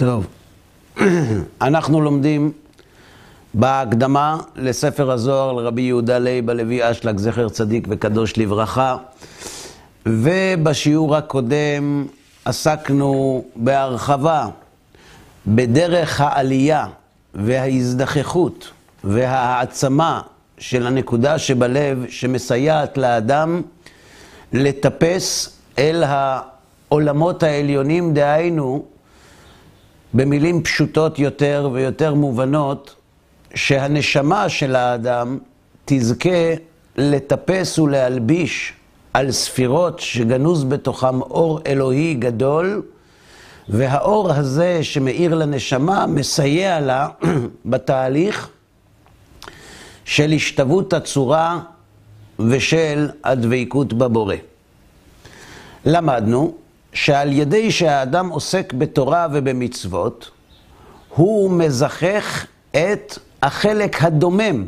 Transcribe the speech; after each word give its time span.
טוב, 0.00 0.26
אנחנו 1.60 2.00
לומדים 2.00 2.52
בהקדמה 3.54 4.38
לספר 4.56 5.10
הזוהר 5.10 5.52
לרבי 5.52 5.82
יהודה 5.82 6.18
לייב 6.18 6.50
הלוי 6.50 6.90
אשלג, 6.90 7.18
זכר 7.18 7.48
צדיק 7.48 7.86
וקדוש 7.90 8.38
לברכה, 8.38 8.96
ובשיעור 10.06 11.16
הקודם 11.16 12.06
עסקנו 12.44 13.44
בהרחבה 13.56 14.46
בדרך 15.46 16.20
העלייה 16.20 16.86
וההזדחכות 17.34 18.70
וההעצמה 19.04 20.20
של 20.58 20.86
הנקודה 20.86 21.38
שבלב 21.38 22.04
שמסייעת 22.08 22.98
לאדם 22.98 23.62
לטפס 24.52 25.56
אל 25.78 26.04
העולמות 26.06 27.42
העליונים, 27.42 28.14
דהיינו, 28.14 28.84
במילים 30.14 30.62
פשוטות 30.62 31.18
יותר 31.18 31.70
ויותר 31.72 32.14
מובנות, 32.14 32.94
שהנשמה 33.54 34.48
של 34.48 34.76
האדם 34.76 35.38
תזכה 35.84 36.54
לטפס 36.96 37.78
ולהלביש 37.78 38.72
על 39.14 39.30
ספירות 39.30 40.00
שגנוז 40.00 40.64
בתוכם 40.64 41.22
אור 41.22 41.60
אלוהי 41.66 42.14
גדול, 42.14 42.82
והאור 43.68 44.32
הזה 44.32 44.84
שמאיר 44.84 45.34
לנשמה 45.34 46.06
מסייע 46.06 46.80
לה 46.80 47.08
בתהליך 47.70 48.48
של 50.04 50.32
השתוות 50.32 50.92
הצורה 50.92 51.60
ושל 52.38 53.08
הדבקות 53.24 53.92
בבורא. 53.92 54.34
למדנו 55.84 56.54
שעל 56.92 57.32
ידי 57.32 57.70
שהאדם 57.70 58.28
עוסק 58.28 58.72
בתורה 58.72 59.26
ובמצוות, 59.32 60.30
הוא 61.08 61.50
מזכך 61.50 62.46
את 62.70 63.18
החלק 63.42 64.02
הדומם 64.02 64.64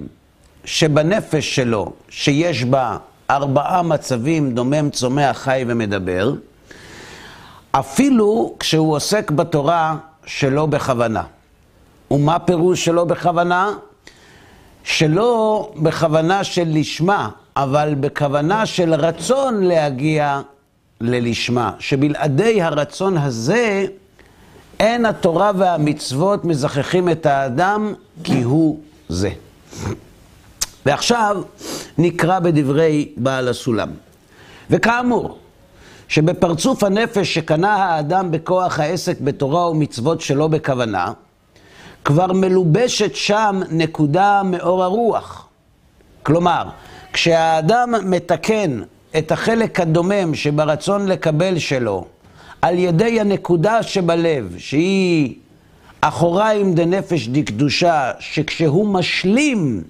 שבנפש 0.65 1.57
שלו, 1.57 1.93
שיש 2.09 2.65
בה 2.65 2.97
ארבעה 3.31 3.83
מצבים, 3.83 4.55
דומם, 4.55 4.91
צומח, 4.91 5.39
חי 5.39 5.65
ומדבר, 5.67 6.35
אפילו 7.73 8.55
כשהוא 8.59 8.97
עוסק 8.97 9.31
בתורה 9.31 9.97
שלא 10.27 10.67
בכוונה. 10.67 11.23
ומה 12.11 12.39
פירוש 12.39 12.85
שלא 12.85 13.05
בכוונה? 13.05 13.71
שלא 14.85 15.73
בכוונה 15.77 16.45
של 16.45 16.65
לשמה, 16.67 17.29
אבל 17.57 17.95
בכוונה 18.01 18.67
של 18.67 18.95
רצון 18.95 19.63
להגיע 19.63 20.41
ללשמה, 21.03 21.73
שבלעדי 21.79 22.63
הרצון 22.63 23.19
הזה 23.19 23.87
אין 24.81 25.07
התורה 25.07 25.51
והמצוות 25.59 26.45
מזככים 26.45 27.09
את 27.09 27.27
האדם 27.27 27.95
כי 28.25 28.43
הוא 28.43 28.81
זה. 29.09 29.31
ועכשיו 30.87 31.43
נקרא 31.99 32.39
בדברי 32.39 33.13
בעל 33.17 33.49
הסולם. 33.49 33.89
וכאמור, 34.71 35.39
שבפרצוף 36.09 36.85
הנפש 36.85 37.35
שקנה 37.35 37.75
האדם 37.75 38.31
בכוח 38.31 38.79
העסק 38.79 39.21
בתורה 39.21 39.71
ומצוות 39.71 40.21
שלא 40.21 40.49
בכוונה, 40.49 41.13
כבר 42.05 42.33
מלובשת 42.33 43.15
שם 43.15 43.61
נקודה 43.71 44.43
מאור 44.45 44.85
הרוח. 44.85 45.47
כלומר, 46.23 46.65
כשהאדם 47.13 47.95
מתקן 48.05 48.83
את 49.19 49.33
החלק 49.33 49.81
הדומם 49.81 50.35
שברצון 50.35 51.07
לקבל 51.07 51.59
שלו 51.59 52.05
על 52.63 52.79
ידי 52.79 53.21
הנקודה 53.21 53.83
שבלב, 53.83 54.55
שהיא 54.59 55.35
אחוריים 56.01 56.75
דנפש 56.75 57.29
דקדושה, 57.29 58.11
שכשהוא 58.19 58.89
משלים 58.89 59.83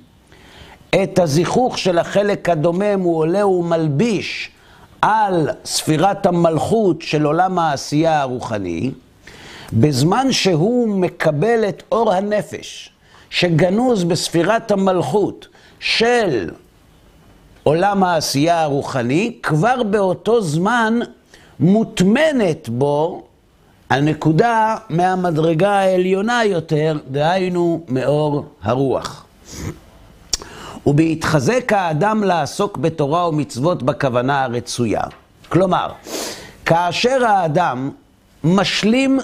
את 1.03 1.19
הזיכוך 1.19 1.79
של 1.79 1.99
החלק 1.99 2.49
הדומם, 2.49 3.01
הוא 3.01 3.19
עולה 3.19 3.47
ומלביש 3.47 4.51
על 5.03 5.49
ספירת 5.65 6.27
המלכות 6.27 7.03
של 7.03 7.25
עולם 7.25 7.59
העשייה 7.59 8.21
הרוחני, 8.21 8.91
בזמן 9.73 10.33
שהוא 10.33 10.89
מקבל 10.89 11.69
את 11.69 11.83
אור 11.93 12.13
הנפש 12.13 12.91
שגנוז 13.31 14.05
בספירת 14.05 14.71
המלכות 14.71 15.49
של 15.81 16.51
עולם 17.63 18.05
העשייה 18.05 18.63
הרוחני, 18.63 19.37
כבר 19.43 19.83
באותו 19.83 20.43
זמן 20.43 20.99
מוטמנת 21.61 22.69
בו 22.69 23.23
הנקודה 23.91 24.77
מהמדרגה 24.91 25.71
העליונה 25.71 26.45
יותר, 26.45 26.99
דהיינו 27.11 27.81
מאור 27.89 28.45
הרוח. 28.63 29.25
ובהתחזק 30.87 31.73
האדם 31.73 32.25
לעסוק 32.25 32.77
בתורה 32.79 33.29
ומצוות 33.29 33.83
בכוונה 33.83 34.45
הרצויה. 34.45 35.03
כלומר, 35.49 35.89
כאשר 36.65 37.25
האדם 37.25 37.91
משלים 38.45 39.21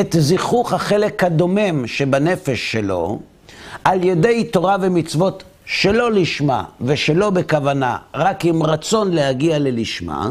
את 0.00 0.16
זיכוך 0.18 0.72
החלק 0.72 1.24
הדומם 1.24 1.86
שבנפש 1.86 2.72
שלו, 2.72 3.18
על 3.84 4.04
ידי 4.04 4.44
תורה 4.44 4.76
ומצוות 4.80 5.42
שלא 5.66 6.12
לשמה 6.12 6.64
ושלא 6.80 7.30
בכוונה, 7.30 7.98
רק 8.14 8.44
עם 8.44 8.62
רצון 8.62 9.12
להגיע 9.12 9.58
ללשמה, 9.58 10.30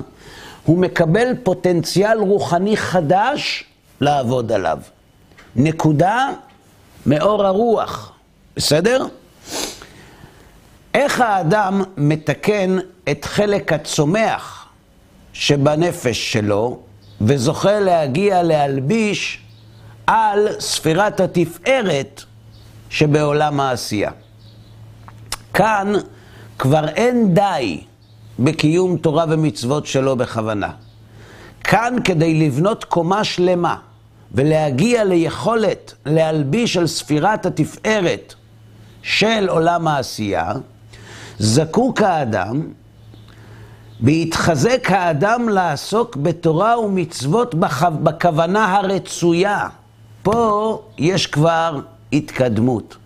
הוא 0.63 0.77
מקבל 0.77 1.27
פוטנציאל 1.43 2.17
רוחני 2.17 2.77
חדש 2.77 3.63
לעבוד 4.01 4.51
עליו. 4.51 4.77
נקודה 5.55 6.29
מאור 7.05 7.45
הרוח, 7.45 8.11
בסדר? 8.55 9.05
איך 10.93 11.21
האדם 11.21 11.83
מתקן 11.97 12.77
את 13.11 13.25
חלק 13.25 13.73
הצומח 13.73 14.67
שבנפש 15.33 16.33
שלו 16.33 16.79
וזוכה 17.21 17.79
להגיע 17.79 18.43
להלביש 18.43 19.39
על 20.07 20.47
ספירת 20.59 21.19
התפארת 21.19 22.23
שבעולם 22.89 23.59
העשייה. 23.59 24.11
כאן 25.53 25.93
כבר 26.59 26.87
אין 26.87 27.33
די 27.33 27.81
בקיום 28.39 28.97
תורה 28.97 29.25
ומצוות 29.29 29.85
שלא 29.85 30.15
בכוונה. 30.15 30.69
כאן 31.63 31.95
כדי 32.03 32.47
לבנות 32.47 32.83
קומה 32.83 33.23
שלמה 33.23 33.75
ולהגיע 34.31 35.03
ליכולת 35.03 35.93
להלביש 36.05 36.77
על 36.77 36.87
ספירת 36.87 37.45
התפארת 37.45 38.33
של 39.01 39.49
עולם 39.49 39.87
העשייה, 39.87 40.51
זקוק 41.39 42.01
האדם, 42.01 42.67
בהתחזק 43.99 44.91
האדם 44.91 45.49
לעסוק 45.49 46.15
בתורה 46.15 46.79
ומצוות 46.79 47.55
בכוונה 47.79 48.75
הרצויה. 48.75 49.67
פה 50.23 50.81
יש 50.97 51.27
כבר 51.27 51.79
התקדמות. 52.13 52.97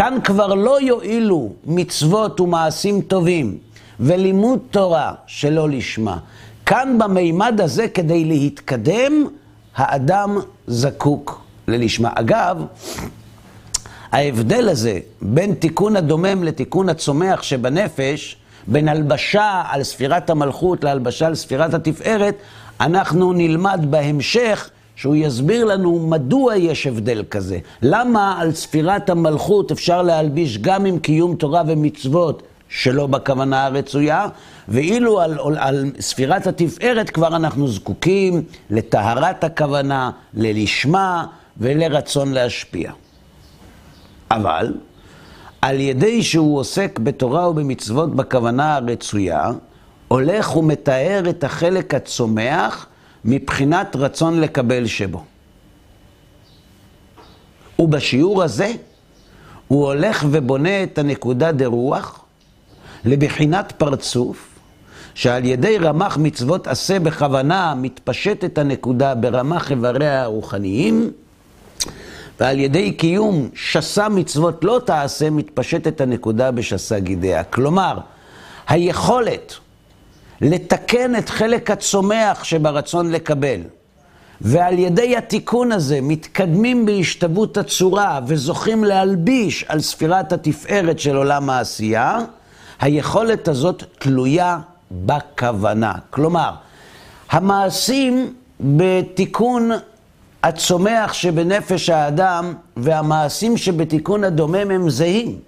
כאן 0.00 0.18
כבר 0.24 0.54
לא 0.54 0.80
יועילו 0.80 1.52
מצוות 1.66 2.40
ומעשים 2.40 3.00
טובים 3.00 3.58
ולימוד 4.00 4.58
תורה 4.70 5.12
שלא 5.26 5.68
לשמה. 5.70 6.18
כאן 6.66 6.98
במימד 6.98 7.60
הזה, 7.60 7.88
כדי 7.88 8.24
להתקדם, 8.24 9.12
האדם 9.76 10.38
זקוק 10.66 11.42
ללשמה. 11.68 12.10
אגב, 12.14 12.64
ההבדל 14.12 14.68
הזה 14.68 14.98
בין 15.22 15.54
תיקון 15.54 15.96
הדומם 15.96 16.44
לתיקון 16.44 16.88
הצומח 16.88 17.42
שבנפש, 17.42 18.36
בין 18.66 18.88
הלבשה 18.88 19.62
על 19.68 19.82
ספירת 19.82 20.30
המלכות 20.30 20.84
להלבשה 20.84 21.26
על 21.26 21.34
ספירת 21.34 21.74
התפארת, 21.74 22.34
אנחנו 22.80 23.32
נלמד 23.32 23.80
בהמשך 23.90 24.70
שהוא 25.00 25.16
יסביר 25.16 25.64
לנו 25.64 25.98
מדוע 26.08 26.56
יש 26.56 26.86
הבדל 26.86 27.24
כזה. 27.30 27.58
למה 27.82 28.40
על 28.40 28.52
ספירת 28.52 29.10
המלכות 29.10 29.72
אפשר 29.72 30.02
להלביש 30.02 30.58
גם 30.58 30.84
עם 30.84 30.98
קיום 30.98 31.36
תורה 31.36 31.62
ומצוות 31.66 32.42
שלא 32.68 33.06
בכוונה 33.06 33.64
הרצויה, 33.64 34.26
ואילו 34.68 35.20
על, 35.20 35.38
על, 35.38 35.56
על 35.58 35.90
ספירת 36.00 36.46
התפארת 36.46 37.10
כבר 37.10 37.36
אנחנו 37.36 37.68
זקוקים 37.68 38.42
לטהרת 38.70 39.44
הכוונה, 39.44 40.10
ללשמה 40.34 41.26
ולרצון 41.56 42.32
להשפיע. 42.32 42.92
אבל 44.30 44.74
על 45.62 45.80
ידי 45.80 46.22
שהוא 46.22 46.58
עוסק 46.58 46.98
בתורה 46.98 47.50
ובמצוות 47.50 48.16
בכוונה 48.16 48.74
הרצויה, 48.76 49.50
הולך 50.08 50.56
ומתאר 50.56 51.22
את 51.30 51.44
החלק 51.44 51.94
הצומח 51.94 52.86
מבחינת 53.24 53.96
רצון 53.96 54.40
לקבל 54.40 54.86
שבו. 54.86 55.24
ובשיעור 57.78 58.42
הזה 58.42 58.72
הוא 59.68 59.84
הולך 59.84 60.24
ובונה 60.30 60.82
את 60.82 60.98
הנקודה 60.98 61.52
דרוח 61.52 62.24
לבחינת 63.04 63.72
פרצוף, 63.76 64.58
שעל 65.14 65.44
ידי 65.44 65.78
רמ"ח 65.78 66.16
מצוות 66.16 66.66
עשה 66.66 66.98
בכוונה 66.98 67.74
מתפשטת 67.76 68.58
הנקודה 68.58 69.14
ברמ"ח 69.14 69.70
איבריה 69.70 70.22
הרוחניים, 70.22 71.10
ועל 72.40 72.58
ידי 72.58 72.92
קיום 72.92 73.48
שסה 73.54 74.08
מצוות 74.08 74.64
לא 74.64 74.80
תעשה, 74.84 75.30
מתפשטת 75.30 76.00
הנקודה 76.00 76.50
בשסה 76.50 76.98
גידיה. 76.98 77.44
כלומר, 77.44 77.98
היכולת 78.68 79.54
לתקן 80.40 81.16
את 81.16 81.28
חלק 81.28 81.70
הצומח 81.70 82.44
שברצון 82.44 83.10
לקבל, 83.10 83.60
ועל 84.40 84.78
ידי 84.78 85.16
התיקון 85.16 85.72
הזה 85.72 85.98
מתקדמים 86.02 86.86
בהשתוות 86.86 87.56
הצורה 87.56 88.20
וזוכים 88.26 88.84
להלביש 88.84 89.64
על 89.68 89.80
ספירת 89.80 90.32
התפארת 90.32 90.98
של 90.98 91.16
עולם 91.16 91.50
העשייה, 91.50 92.18
היכולת 92.80 93.48
הזאת 93.48 93.84
תלויה 93.98 94.58
בכוונה. 94.90 95.92
כלומר, 96.10 96.50
המעשים 97.30 98.34
בתיקון 98.60 99.70
הצומח 100.42 101.12
שבנפש 101.12 101.90
האדם 101.90 102.54
והמעשים 102.76 103.56
שבתיקון 103.56 104.24
הדומם 104.24 104.70
הם 104.70 104.90
זהים. 104.90 105.38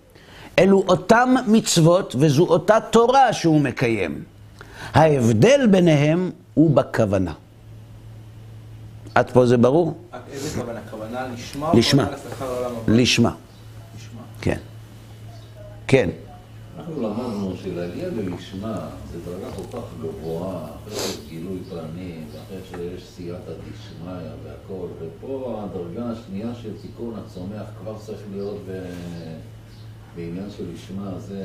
אלו 0.59 0.85
אותם 0.89 1.35
מצוות 1.47 2.15
וזו 2.19 2.45
אותה 2.45 2.79
תורה 2.81 3.33
שהוא 3.33 3.61
מקיים. 3.61 4.32
ההבדל 4.95 5.67
ביניהם 5.71 6.31
הוא 6.55 6.77
בכוונה. 6.77 7.33
עד 9.15 9.31
פה 9.31 9.47
זה 9.47 9.57
ברור? 9.57 9.95
איזה 10.33 10.61
כוונה? 10.61 10.81
כוונה 10.91 11.27
לשמה? 11.35 11.71
לשמה. 11.75 12.07
לשמה. 12.89 13.33
כן. 14.41 14.59
כן. 15.87 16.11
אנחנו 16.79 17.03
למדנו 17.03 17.55
שלהגיע 17.63 18.09
ללשמה 18.09 18.89
זה 19.13 19.19
דרגה 19.31 19.47
כל 19.57 19.77
כך 19.79 19.85
גבוהה, 20.01 20.65
אחרי 20.65 20.97
שיש 20.97 21.19
גילוי 21.29 21.59
פנים, 21.71 22.25
ואחרי 22.33 22.59
שיש 22.71 23.09
סייעתא 23.09 23.51
דשמיא 23.51 24.31
והכל, 24.45 24.87
ופה 25.01 25.63
הדרגה 25.65 26.11
השנייה 26.11 26.55
של 26.63 26.71
תיקון 26.83 27.15
הצומח 27.19 27.67
כבר 27.81 27.99
צריך 27.99 28.21
להיות 28.33 28.57
ב... 28.69 28.83
בעניין 30.17 30.51
של 30.57 30.65
לשמה, 30.75 31.19
זה... 31.19 31.45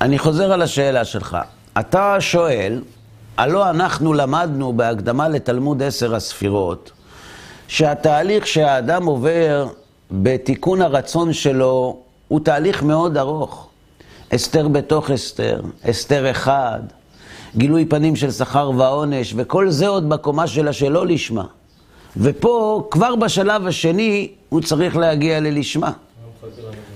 אני 0.00 0.18
חוזר 0.18 0.52
על 0.52 0.62
השאלה 0.62 1.04
שלך. 1.04 1.38
אתה 1.80 2.16
שואל, 2.20 2.82
הלא 3.36 3.70
אנחנו 3.70 4.12
למדנו 4.12 4.72
בהקדמה 4.72 5.28
לתלמוד 5.28 5.82
עשר 5.82 6.14
הספירות, 6.14 6.90
שהתהליך 7.68 8.46
שהאדם 8.46 9.06
עובר 9.06 9.68
בתיקון 10.10 10.82
הרצון 10.82 11.32
שלו 11.32 11.98
הוא 12.28 12.40
תהליך 12.40 12.82
מאוד 12.82 13.16
ארוך. 13.16 13.68
אסתר 14.34 14.68
בתוך 14.68 15.10
אסתר, 15.10 15.60
אסתר 15.90 16.30
אחד, 16.30 16.80
גילוי 17.56 17.84
פנים 17.84 18.16
של 18.16 18.30
שכר 18.30 18.70
ועונש, 18.76 19.34
וכל 19.36 19.70
זה 19.70 19.88
עוד 19.88 20.08
בקומה 20.08 20.46
של 20.46 20.68
השלא 20.68 21.06
לשמה. 21.06 21.44
ופה, 22.16 22.88
כבר 22.90 23.16
בשלב 23.16 23.66
השני, 23.66 24.32
הוא 24.48 24.60
צריך 24.60 24.96
להגיע 24.96 25.40
ללשמה. 25.40 25.92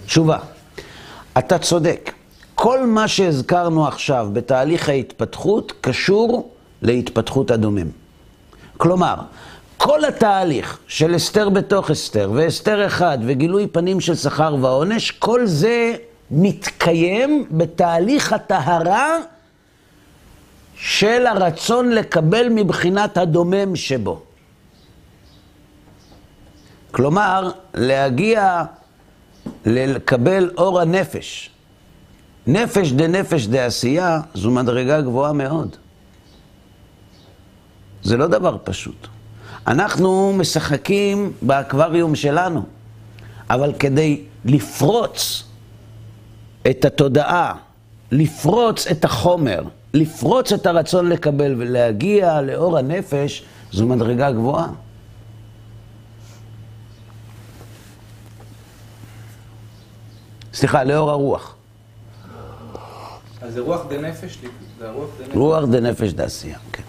תשובה, 0.06 0.38
אתה 1.38 1.58
צודק. 1.58 2.10
כל 2.54 2.86
מה 2.86 3.08
שהזכרנו 3.08 3.86
עכשיו 3.86 4.28
בתהליך 4.32 4.88
ההתפתחות 4.88 5.72
קשור 5.80 6.50
להתפתחות 6.82 7.50
הדומם. 7.50 7.88
כלומר, 8.76 9.14
כל 9.76 10.04
התהליך 10.04 10.78
של 10.86 11.16
אסתר 11.16 11.48
בתוך 11.48 11.90
אסתר, 11.90 12.30
ואסתר 12.34 12.86
אחד, 12.86 13.18
וגילוי 13.26 13.66
פנים 13.66 14.00
של 14.00 14.14
שכר 14.14 14.56
ועונש, 14.60 15.10
כל 15.10 15.46
זה 15.46 15.94
מתקיים 16.30 17.46
בתהליך 17.50 18.32
הטהרה 18.32 19.18
של 20.76 21.26
הרצון 21.26 21.90
לקבל 21.90 22.48
מבחינת 22.48 23.16
הדומם 23.16 23.76
שבו. 23.76 24.22
כלומר, 26.90 27.50
להגיע 27.74 28.62
לקבל 29.66 30.50
אור 30.58 30.80
הנפש. 30.80 31.53
נפש 32.46 32.92
דנפש 32.92 33.46
דעשייה 33.46 34.20
זו 34.34 34.50
מדרגה 34.50 35.00
גבוהה 35.00 35.32
מאוד. 35.32 35.76
זה 38.02 38.16
לא 38.16 38.26
דבר 38.26 38.56
פשוט. 38.64 39.08
אנחנו 39.66 40.32
משחקים 40.32 41.32
באקווריום 41.42 42.14
שלנו, 42.14 42.62
אבל 43.50 43.72
כדי 43.78 44.24
לפרוץ 44.44 45.44
את 46.70 46.84
התודעה, 46.84 47.54
לפרוץ 48.12 48.86
את 48.86 49.04
החומר, 49.04 49.62
לפרוץ 49.94 50.52
את 50.52 50.66
הרצון 50.66 51.08
לקבל 51.08 51.54
ולהגיע 51.58 52.40
לאור 52.40 52.78
הנפש, 52.78 53.44
זו 53.72 53.86
מדרגה 53.86 54.32
גבוהה. 54.32 54.68
סליחה, 60.54 60.84
לאור 60.84 61.10
הרוח. 61.10 61.53
זה 63.50 63.60
רוח 63.60 63.80
דנפש? 63.88 64.38
זה 64.78 64.88
הרוח 64.88 65.08
דנפש? 65.18 65.34
רוח 65.34 65.64
דנפש 65.64 66.12
דעשייה, 66.12 66.58
כן. 66.72 66.82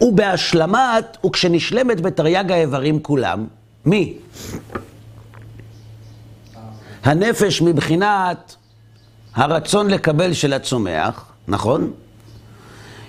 ובהשלמת, 0.00 1.16
וכשנשלמת 1.26 2.00
בתרי"ג 2.00 2.52
האיברים 2.52 3.02
כולם, 3.02 3.46
מי? 3.84 4.18
הנפש 7.04 7.62
מבחינת 7.62 8.56
הרצון 9.34 9.90
לקבל 9.90 10.32
של 10.32 10.52
הצומח, 10.52 11.32
נכון? 11.48 11.92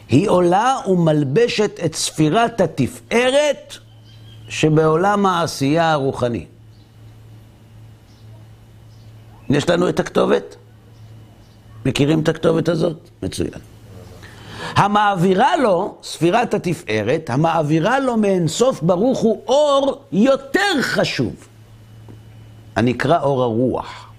היא 0.09 0.29
עולה 0.29 0.75
ומלבשת 0.87 1.79
את 1.85 1.95
ספירת 1.95 2.61
התפארת 2.61 3.77
שבעולם 4.49 5.25
העשייה 5.25 5.91
הרוחני. 5.91 6.45
יש 9.49 9.69
לנו 9.69 9.89
את 9.89 9.99
הכתובת? 9.99 10.55
מכירים 11.85 12.19
את 12.19 12.29
הכתובת 12.29 12.69
הזאת? 12.69 13.09
מצוין. 13.23 13.59
המעבירה 14.75 15.57
לו, 15.57 15.97
ספירת 16.03 16.53
התפארת, 16.53 17.29
המעבירה 17.29 17.99
לו 17.99 18.17
מאינסוף 18.17 18.81
ברוך 18.81 19.19
הוא 19.19 19.41
אור 19.47 20.03
יותר 20.11 20.81
חשוב, 20.81 21.47
הנקרא 22.75 23.19
אור 23.21 23.43
הרוח, 23.43 24.11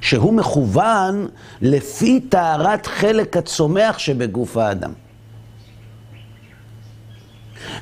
שהוא 0.00 0.32
מכוון 0.32 1.28
לפי 1.62 2.20
טהרת 2.20 2.86
חלק 2.86 3.36
הצומח 3.36 3.98
שבגוף 3.98 4.56
האדם. 4.56 4.92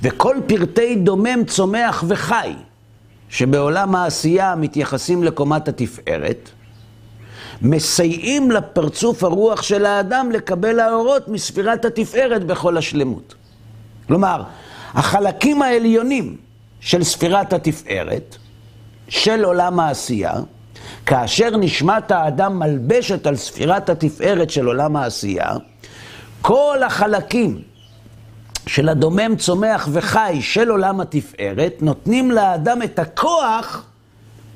וכל 0.02 0.36
פרטי 0.46 0.96
דומם, 0.96 1.44
צומח 1.46 2.04
וחי, 2.08 2.54
שבעולם 3.34 3.94
העשייה 3.94 4.54
מתייחסים 4.54 5.22
לקומת 5.24 5.68
התפארת, 5.68 6.50
מסייעים 7.62 8.50
לפרצוף 8.50 9.24
הרוח 9.24 9.62
של 9.62 9.86
האדם 9.86 10.30
לקבל 10.32 10.80
האורות 10.80 11.28
מספירת 11.28 11.84
התפארת 11.84 12.44
בכל 12.44 12.76
השלמות. 12.76 13.34
כלומר, 14.06 14.42
החלקים 14.94 15.62
העליונים 15.62 16.36
של 16.80 17.04
ספירת 17.04 17.52
התפארת, 17.52 18.36
של 19.08 19.44
עולם 19.44 19.80
העשייה, 19.80 20.34
כאשר 21.06 21.56
נשמת 21.56 22.10
האדם 22.10 22.58
מלבשת 22.58 23.26
על 23.26 23.36
ספירת 23.36 23.90
התפארת 23.90 24.50
של 24.50 24.66
עולם 24.66 24.96
העשייה, 24.96 25.52
כל 26.40 26.78
החלקים 26.86 27.62
של 28.66 28.88
הדומם, 28.88 29.36
צומח 29.38 29.88
וחי 29.92 30.38
של 30.40 30.70
עולם 30.70 31.00
התפארת, 31.00 31.74
נותנים 31.80 32.30
לאדם 32.30 32.82
את 32.82 32.98
הכוח 32.98 33.84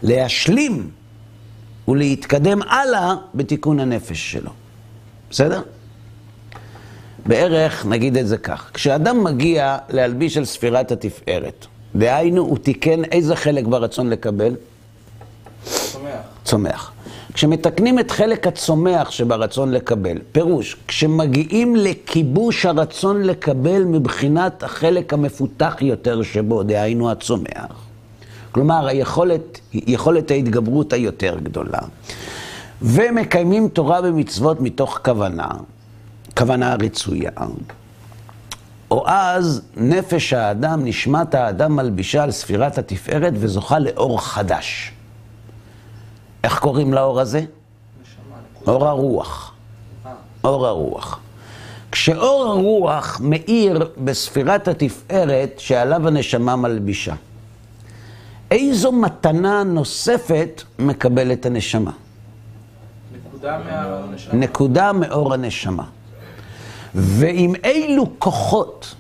להשלים 0.03 0.91
ולהתקדם 1.89 2.63
הלאה 2.63 3.15
בתיקון 3.35 3.81
הנפש 3.81 4.33
שלו. 4.33 4.51
בסדר? 5.31 5.63
בערך, 7.27 7.87
נגיד 7.87 8.17
את 8.17 8.27
זה 8.29 8.39
כך, 8.39 8.71
כשאדם 8.75 9.25
מגיע 9.25 9.79
להלביש 9.89 10.37
על 10.37 10.45
ספירת 10.45 10.93
התפארת, 10.93 11.67
דהיינו, 11.95 12.43
הוא 12.43 12.59
תיקן 12.59 13.05
איזה 13.05 13.37
חלק 13.37 13.65
ברצון 13.65 14.11
לקבל? 14.11 14.55
צומח. 15.65 16.11
צומח. 16.45 16.93
כשמתקנים 17.39 17.99
את 17.99 18.11
חלק 18.11 18.47
הצומח 18.47 19.11
שברצון 19.11 19.73
לקבל, 19.73 20.19
פירוש, 20.33 20.77
כשמגיעים 20.89 21.77
לכיבוש 21.77 22.67
הרצון 22.67 23.23
לקבל 23.23 23.85
מבחינת 23.85 24.63
החלק 24.63 25.13
המפותח 25.13 25.77
יותר 25.81 26.23
שבו, 26.23 26.63
דהיינו 26.63 27.11
הצומח, 27.11 27.87
כלומר, 28.53 28.87
היכולת, 28.87 29.61
יכולת 29.73 30.31
ההתגברות 30.31 30.93
היותר 30.93 31.37
גדולה. 31.43 31.79
ומקיימים 32.83 33.69
תורה 33.69 34.01
ומצוות 34.05 34.61
מתוך 34.61 35.01
כוונה, 35.05 35.49
כוונה 36.37 36.75
רצויה. 36.75 37.31
או 38.91 39.09
אז 39.09 39.63
נפש 39.77 40.33
האדם, 40.33 40.85
נשמת 40.85 41.35
האדם 41.35 41.77
מלבישה 41.77 42.23
על 42.23 42.31
ספירת 42.31 42.79
התפארת 42.79 43.33
וזוכה 43.37 43.79
לאור 43.79 44.23
חדש. 44.23 44.93
איך 46.49 46.59
קוראים 46.59 46.95
לאור 46.95 47.21
הזה? 47.21 47.45
אור 48.67 48.87
הרוח. 48.87 49.53
אור 50.45 50.67
הרוח. 50.67 51.21
כשאור 51.93 52.47
הרוח 52.47 53.21
מאיר 53.21 53.91
בספירת 54.05 54.69
התפארת 54.69 55.55
שעליו 55.59 56.09
הנשמה 56.09 56.57
מלבישה, 56.57 57.15
איזו 58.51 58.93
מתנה 58.93 59.63
נוספת 59.65 60.63
מקבלת 60.79 61.47
הנשמה? 61.47 61.91
נקודה 63.13 63.59
מהנשמה. 63.59 64.35
נקודה 64.35 64.93
מאור 64.93 65.35
הנשמה. 65.35 65.85
ועם 66.95 67.55
אילו 67.65 68.07
כוחות 68.19 68.95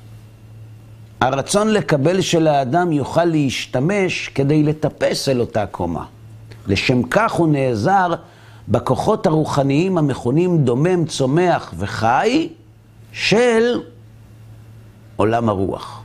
הרצון 1.20 1.68
לקבל 1.68 2.20
של 2.20 2.46
האדם 2.46 2.92
יוכל 2.92 3.24
להשתמש 3.24 4.28
כדי 4.28 4.62
לטפס 4.62 5.28
אל 5.28 5.40
אותה 5.40 5.66
קומה. 5.66 6.04
לשם 6.68 7.02
כך 7.02 7.32
הוא 7.32 7.48
נעזר 7.48 8.14
בכוחות 8.68 9.26
הרוחניים 9.26 9.98
המכונים 9.98 10.64
דומם, 10.64 11.04
צומח 11.04 11.74
וחי 11.78 12.48
של 13.12 13.80
עולם 15.16 15.48
הרוח, 15.48 16.02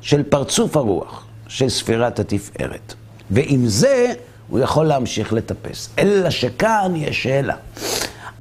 של 0.00 0.22
פרצוף 0.22 0.76
הרוח, 0.76 1.24
של 1.48 1.68
ספירת 1.68 2.18
התפארת. 2.18 2.94
ועם 3.30 3.66
זה 3.66 4.12
הוא 4.48 4.58
יכול 4.58 4.86
להמשיך 4.86 5.32
לטפס. 5.32 5.90
אלא 5.98 6.30
שכאן 6.30 6.92
יש 6.96 7.22
שאלה. 7.22 7.56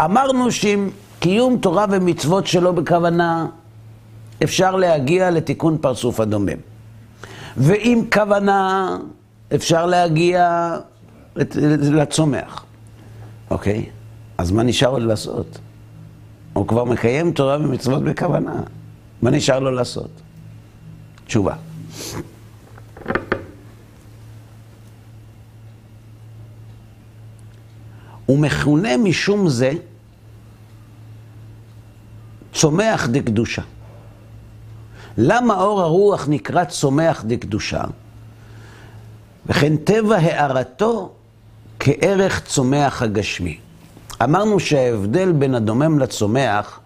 אמרנו 0.01 0.51
שעם 0.51 0.89
קיום 1.19 1.57
תורה 1.57 1.85
ומצוות 1.89 2.47
שלא 2.47 2.71
בכוונה, 2.71 3.45
אפשר 4.43 4.75
להגיע 4.75 5.31
לתיקון 5.31 5.77
פרצוף 5.77 6.19
הדומם. 6.19 6.57
ועם 7.57 8.01
כוונה 8.13 8.97
אפשר 9.55 9.85
להגיע 9.85 10.69
לצומח. 11.91 12.65
אוקיי? 13.49 13.89
אז 14.37 14.51
מה 14.51 14.63
נשאר 14.63 14.89
עוד 14.89 15.01
לעשות? 15.01 15.59
הוא 16.53 16.67
כבר 16.67 16.83
מקיים 16.83 17.31
תורה 17.31 17.57
ומצוות 17.57 18.03
בכוונה. 18.03 18.61
מה 19.21 19.29
נשאר 19.29 19.59
לו 19.59 19.71
לעשות? 19.71 20.09
תשובה. 21.25 21.55
הוא 28.25 28.39
מכונה 28.39 28.97
משום 28.97 29.49
זה 29.49 29.71
צומח 32.53 33.07
דקדושה. 33.07 33.61
למה 35.17 35.61
אור 35.61 35.81
הרוח 35.81 36.27
נקרא 36.29 36.63
צומח 36.63 37.23
דקדושה? 37.27 37.83
וכן 39.45 39.77
טבע 39.77 40.15
הארתו 40.17 41.13
כערך 41.83 42.41
צומח 42.45 43.01
הגשמי. 43.01 43.57
אמרנו 44.23 44.59
שההבדל 44.59 45.31
בין 45.31 45.55
הדומם 45.55 45.99
לצומח 45.99 46.79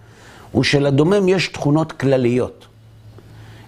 הוא 0.51 0.63
שלדומם 0.63 1.27
יש 1.27 1.47
תכונות 1.47 1.91
כלליות. 1.91 2.65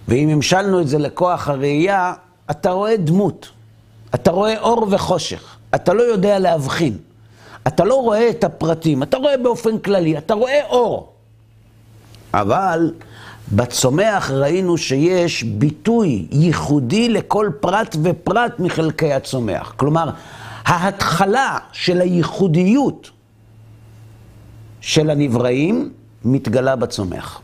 ואם 0.08 0.28
המשלנו 0.28 0.80
את 0.80 0.88
זה 0.88 0.98
לכוח 0.98 1.48
הראייה, 1.48 2.12
אתה 2.50 2.70
רואה 2.70 2.96
דמות, 2.96 3.48
אתה 4.14 4.30
רואה 4.30 4.58
אור 4.60 4.86
וחושך, 4.90 5.56
אתה 5.74 5.92
לא 5.92 6.02
יודע 6.02 6.38
להבחין, 6.38 6.96
אתה 7.66 7.84
לא 7.84 7.94
רואה 7.94 8.30
את 8.30 8.44
הפרטים, 8.44 9.02
אתה 9.02 9.16
רואה 9.16 9.36
באופן 9.36 9.78
כללי, 9.78 10.18
אתה 10.18 10.34
רואה 10.34 10.60
אור. 10.68 11.12
אבל 12.34 12.92
בצומח 13.52 14.30
ראינו 14.30 14.78
שיש 14.78 15.42
ביטוי 15.42 16.26
ייחודי 16.30 17.08
לכל 17.08 17.50
פרט 17.60 17.96
ופרט 18.02 18.60
מחלקי 18.60 19.12
הצומח. 19.12 19.72
כלומר, 19.76 20.10
ההתחלה 20.68 21.58
של 21.72 22.00
הייחודיות 22.00 23.10
של 24.80 25.10
הנבראים 25.10 25.92
מתגלה 26.24 26.76
בצומח. 26.76 27.40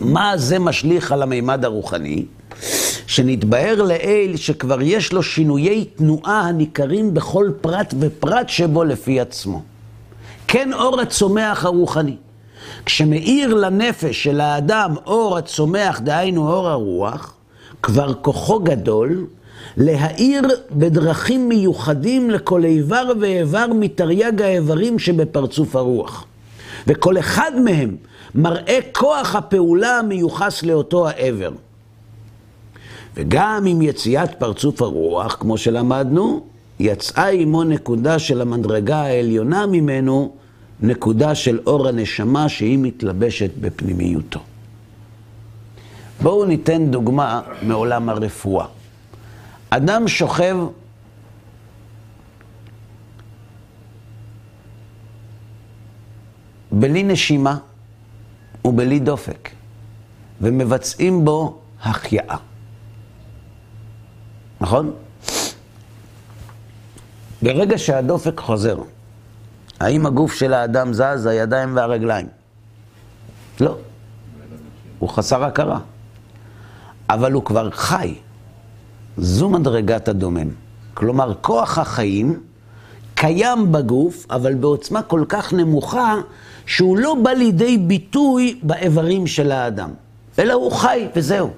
מה 0.00 0.36
זה 0.36 0.58
משליך 0.58 1.12
על 1.12 1.22
המימד 1.22 1.64
הרוחני? 1.64 2.24
שנתבהר 3.06 3.82
לעיל 3.82 4.36
שכבר 4.36 4.82
יש 4.82 5.12
לו 5.12 5.22
שינויי 5.22 5.84
תנועה 5.84 6.40
הניכרים 6.40 7.14
בכל 7.14 7.50
פרט 7.60 7.94
ופרט 8.00 8.48
שבו 8.48 8.84
לפי 8.84 9.20
עצמו. 9.20 9.62
כן 10.48 10.72
אור 10.72 11.00
הצומח 11.00 11.64
הרוחני. 11.64 12.16
כשמאיר 12.86 13.54
לנפש 13.54 14.24
של 14.24 14.40
האדם 14.40 14.94
אור 15.06 15.38
הצומח, 15.38 16.00
דהיינו 16.00 16.52
אור 16.52 16.68
הרוח, 16.68 17.34
כבר 17.82 18.14
כוחו 18.14 18.60
גדול 18.60 19.26
להאיר 19.76 20.42
בדרכים 20.72 21.48
מיוחדים 21.48 22.30
לכל 22.30 22.64
איבר 22.64 23.12
ואיבר 23.20 23.66
מתרי"ג 23.74 24.42
האיברים 24.42 24.98
שבפרצוף 24.98 25.76
הרוח. 25.76 26.26
וכל 26.86 27.18
אחד 27.18 27.52
מהם 27.64 27.96
מראה 28.34 28.78
כוח 28.92 29.34
הפעולה 29.34 29.98
המיוחס 29.98 30.62
לאותו 30.62 31.08
העבר. 31.08 31.50
וגם 33.16 33.64
עם 33.66 33.82
יציאת 33.82 34.34
פרצוף 34.38 34.82
הרוח, 34.82 35.36
כמו 35.40 35.58
שלמדנו, 35.58 36.44
יצאה 36.80 37.28
עמו 37.28 37.64
נקודה 37.64 38.18
של 38.18 38.40
המדרגה 38.40 38.96
העליונה 38.96 39.66
ממנו, 39.66 40.32
נקודה 40.80 41.34
של 41.34 41.58
אור 41.66 41.88
הנשמה 41.88 42.48
שהיא 42.48 42.78
מתלבשת 42.78 43.50
בפנימיותו. 43.60 44.40
בואו 46.22 46.44
ניתן 46.44 46.90
דוגמה 46.90 47.40
מעולם 47.62 48.08
הרפואה. 48.08 48.66
אדם 49.70 50.08
שוכב 50.08 50.56
בלי 56.72 57.02
נשימה 57.02 57.58
ובלי 58.64 58.98
דופק, 58.98 59.50
ומבצעים 60.40 61.24
בו 61.24 61.60
החייאה. 61.82 62.36
נכון? 64.60 64.92
ברגע 67.42 67.78
שהדופק 67.78 68.40
חוזר, 68.40 68.78
האם 69.80 70.06
הגוף 70.06 70.34
של 70.34 70.54
האדם 70.54 70.92
זז, 70.92 71.26
הידיים 71.26 71.76
והרגליים? 71.76 72.26
לא. 73.60 73.76
הוא 74.98 75.08
חסר 75.08 75.44
הכרה. 75.44 75.78
אבל 77.10 77.32
הוא 77.32 77.44
כבר 77.44 77.70
חי. 77.70 78.14
זו 79.16 79.48
מדרגת 79.48 80.08
הדומם. 80.08 80.48
כלומר, 80.94 81.34
כוח 81.40 81.78
החיים 81.78 82.40
קיים 83.14 83.72
בגוף, 83.72 84.26
אבל 84.30 84.54
בעוצמה 84.54 85.02
כל 85.02 85.24
כך 85.28 85.52
נמוכה, 85.52 86.14
שהוא 86.66 86.98
לא 86.98 87.14
בא 87.22 87.30
לידי 87.30 87.78
ביטוי 87.78 88.60
באיברים 88.62 89.26
של 89.26 89.52
האדם, 89.52 89.90
אלא 90.38 90.52
הוא 90.52 90.72
חי 90.72 91.08
וזהו. 91.16 91.50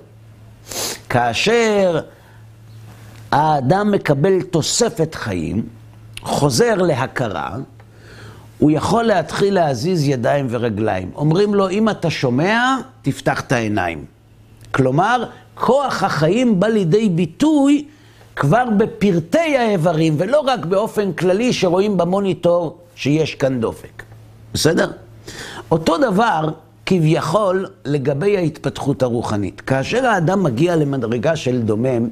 כאשר 1.08 2.00
האדם 3.30 3.90
מקבל 3.90 4.42
תוספת 4.42 5.14
חיים, 5.14 5.66
חוזר 6.20 6.74
להכרה, 6.74 7.56
הוא 8.58 8.70
יכול 8.70 9.04
להתחיל 9.04 9.54
להזיז 9.54 10.08
ידיים 10.08 10.46
ורגליים. 10.50 11.10
אומרים 11.14 11.54
לו, 11.54 11.70
אם 11.70 11.88
אתה 11.88 12.10
שומע, 12.10 12.76
תפתח 13.02 13.40
את 13.40 13.52
העיניים. 13.52 14.04
כלומר, 14.70 15.24
כוח 15.54 16.02
החיים 16.02 16.60
בא 16.60 16.66
לידי 16.66 17.08
ביטוי 17.08 17.84
כבר 18.36 18.64
בפרטי 18.76 19.56
האיברים, 19.56 20.14
ולא 20.18 20.40
רק 20.40 20.64
באופן 20.64 21.12
כללי 21.12 21.52
שרואים 21.52 21.96
במוניטור 21.96 22.78
שיש 22.96 23.34
כאן 23.34 23.60
דופק. 23.60 24.02
בסדר? 24.54 24.90
אותו 25.70 25.98
דבר 25.98 26.48
כביכול 26.86 27.66
לגבי 27.84 28.36
ההתפתחות 28.36 29.02
הרוחנית. 29.02 29.60
כאשר 29.60 30.06
האדם 30.06 30.42
מגיע 30.42 30.76
למדרגה 30.76 31.36
של 31.36 31.62
דומם, 31.62 32.08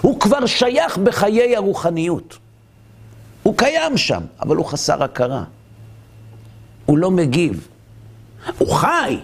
הוא 0.00 0.20
כבר 0.20 0.46
שייך 0.46 0.98
בחיי 0.98 1.56
הרוחניות. 1.56 2.38
הוא 3.42 3.54
קיים 3.56 3.96
שם, 3.96 4.20
אבל 4.40 4.56
הוא 4.56 4.66
חסר 4.66 5.02
הכרה. 5.02 5.44
הוא 6.86 6.98
לא 6.98 7.10
מגיב. 7.10 7.68
הוא 8.58 8.72
חי, 8.72 9.18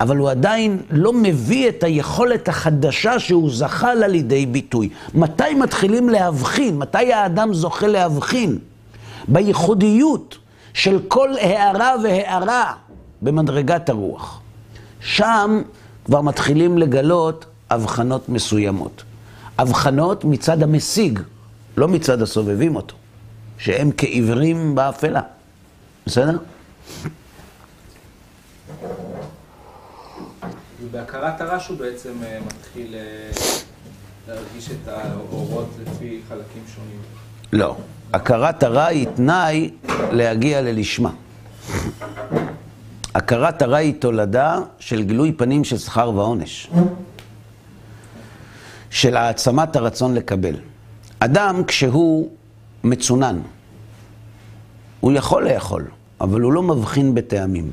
אבל 0.00 0.16
הוא 0.16 0.30
עדיין 0.30 0.82
לא 0.90 1.12
מביא 1.12 1.68
את 1.68 1.82
היכולת 1.82 2.48
החדשה 2.48 3.18
שהוא 3.18 3.50
זכה 3.50 3.94
לה 3.94 4.06
לידי 4.06 4.46
ביטוי. 4.46 4.88
מתי 5.14 5.54
מתחילים 5.54 6.08
להבחין? 6.08 6.78
מתי 6.78 7.12
האדם 7.12 7.54
זוכה 7.54 7.86
להבחין? 7.86 8.58
בייחודיות 9.28 10.38
של 10.74 10.98
כל 11.08 11.30
הערה 11.40 11.94
והערה 12.04 12.72
במדרגת 13.22 13.88
הרוח. 13.88 14.40
שם 15.00 15.62
כבר 16.04 16.20
מתחילים 16.20 16.78
לגלות 16.78 17.46
הבחנות 17.70 18.28
מסוימות. 18.28 19.02
הבחנות 19.58 20.24
מצד 20.24 20.62
המשיג, 20.62 21.20
לא 21.76 21.88
מצד 21.88 22.22
הסובבים 22.22 22.76
אותו, 22.76 22.94
שהם 23.58 23.90
כעיוורים 23.96 24.74
באפלה. 24.74 25.20
בסדר? 26.06 26.36
ובהכרת 30.90 31.40
הרש 31.40 31.68
הוא 31.68 31.78
בעצם 31.78 32.12
אה, 32.22 32.38
מתחיל 32.46 32.94
אה, 32.94 33.30
להרגיש 34.28 34.70
את 34.70 34.88
האורות 34.88 35.68
לפי 35.82 36.20
חלקים 36.28 36.62
שונים. 36.74 37.00
לא. 37.52 37.76
הכרת 38.12 38.62
הרע 38.62 38.84
היא 38.84 39.06
תנאי 39.14 39.70
להגיע 40.12 40.60
ללשמה. 40.60 41.10
הכרת 43.14 43.62
הרע 43.62 43.76
היא 43.76 43.94
תולדה 43.98 44.58
של 44.78 45.02
גילוי 45.02 45.32
פנים 45.32 45.64
של 45.64 45.78
שכר 45.78 46.10
ועונש. 46.10 46.70
של 48.90 49.16
העצמת 49.16 49.76
הרצון 49.76 50.14
לקבל. 50.14 50.54
אדם, 51.18 51.62
כשהוא 51.66 52.30
מצונן, 52.84 53.40
הוא 55.00 55.12
יכול 55.12 55.48
לאכול, 55.48 55.84
אבל 56.20 56.40
הוא 56.40 56.52
לא 56.52 56.62
מבחין 56.62 57.14
בטעמים. 57.14 57.70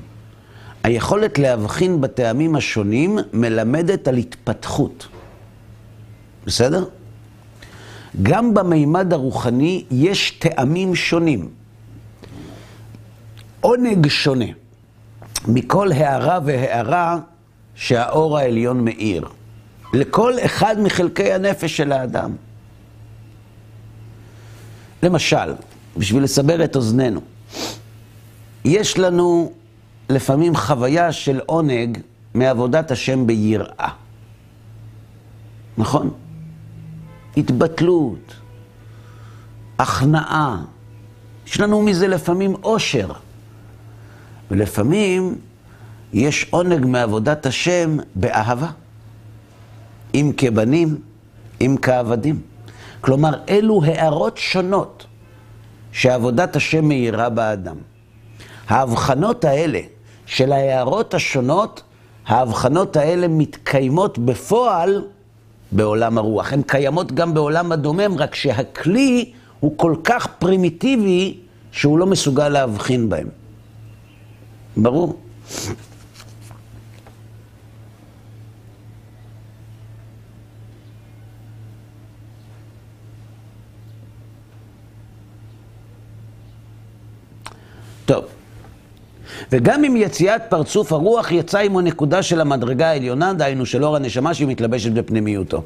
היכולת 0.88 1.40
להבחין 1.40 2.02
בטעמים 2.02 2.56
השונים 2.56 3.20
מלמדת 3.34 4.08
על 4.08 4.18
התפתחות. 4.18 5.08
בסדר? 6.46 6.86
גם 8.24 8.54
במימד 8.54 9.14
הרוחני 9.14 9.86
יש 9.92 10.32
טעמים 10.32 10.96
שונים. 10.96 11.50
עונג 13.62 14.08
שונה 14.08 14.46
מכל 15.48 15.92
הערה 15.92 16.40
והערה 16.46 17.20
שהאור 17.76 18.38
העליון 18.38 18.86
מאיר. 18.86 19.28
לכל 19.94 20.34
אחד 20.46 20.76
מחלקי 20.80 21.34
הנפש 21.34 21.78
של 21.78 21.92
האדם. 21.92 22.36
למשל, 25.04 25.54
בשביל 25.98 26.24
לסבר 26.24 26.64
את 26.64 26.76
אוזננו, 26.76 27.22
יש 28.66 28.98
לנו 28.98 29.52
לפעמים 30.10 30.56
חוויה 30.56 31.12
של 31.12 31.40
עונג 31.46 31.98
מעבודת 32.34 32.92
השם 32.92 33.28
ביראה. 33.28 33.90
נכון? 35.78 36.14
התבטלות, 37.38 38.36
הכנעה. 39.80 40.64
יש 41.48 41.60
לנו 41.60 41.82
מזה 41.82 42.08
לפעמים 42.08 42.56
אושר. 42.64 43.12
ולפעמים 44.52 45.36
יש 46.14 46.48
עונג 46.50 46.86
מעבודת 46.86 47.46
השם 47.46 47.98
באהבה. 48.16 48.70
אם 50.16 50.32
כבנים, 50.38 51.02
אם 51.62 51.76
כעבדים. 51.82 52.42
כלומר, 53.02 53.40
אלו 53.50 53.82
הערות 53.86 54.38
שונות 54.38 55.06
שעבודת 55.92 56.56
השם 56.56 56.86
מאירה 56.86 57.30
באדם. 57.30 57.76
ההבחנות 58.68 59.46
האלה 59.46 59.80
של 60.28 60.52
ההערות 60.52 61.14
השונות, 61.14 61.82
ההבחנות 62.28 62.96
האלה 62.96 63.28
מתקיימות 63.28 64.18
בפועל 64.18 65.02
בעולם 65.72 66.18
הרוח. 66.18 66.54
הן 66.54 66.62
קיימות 66.62 67.12
גם 67.12 67.34
בעולם 67.34 67.72
הדומם, 67.72 68.16
רק 68.18 68.36
שהכלי 68.36 69.32
הוא 69.60 69.78
כל 69.78 69.96
כך 70.04 70.28
פרימיטיבי 70.28 71.38
שהוא 71.72 72.00
לא 72.00 72.06
מסוגל 72.06 72.50
להבחין 72.50 73.10
בהם. 73.10 73.28
ברור? 74.78 75.18
וגם 89.52 89.84
עם 89.84 89.96
יציאת 89.96 90.42
פרצוף 90.50 90.92
הרוח 90.92 91.32
יצא 91.32 91.60
עמו 91.60 91.82
נקודה 91.82 92.24
של 92.24 92.42
המדרגה 92.42 92.88
העליונה, 92.88 93.34
דהיינו 93.34 93.66
של 93.66 93.86
אור 93.86 93.96
הנשמה 93.96 94.34
שהיא 94.34 94.48
מתלבשת 94.48 94.92
בפנימיותו. 94.92 95.64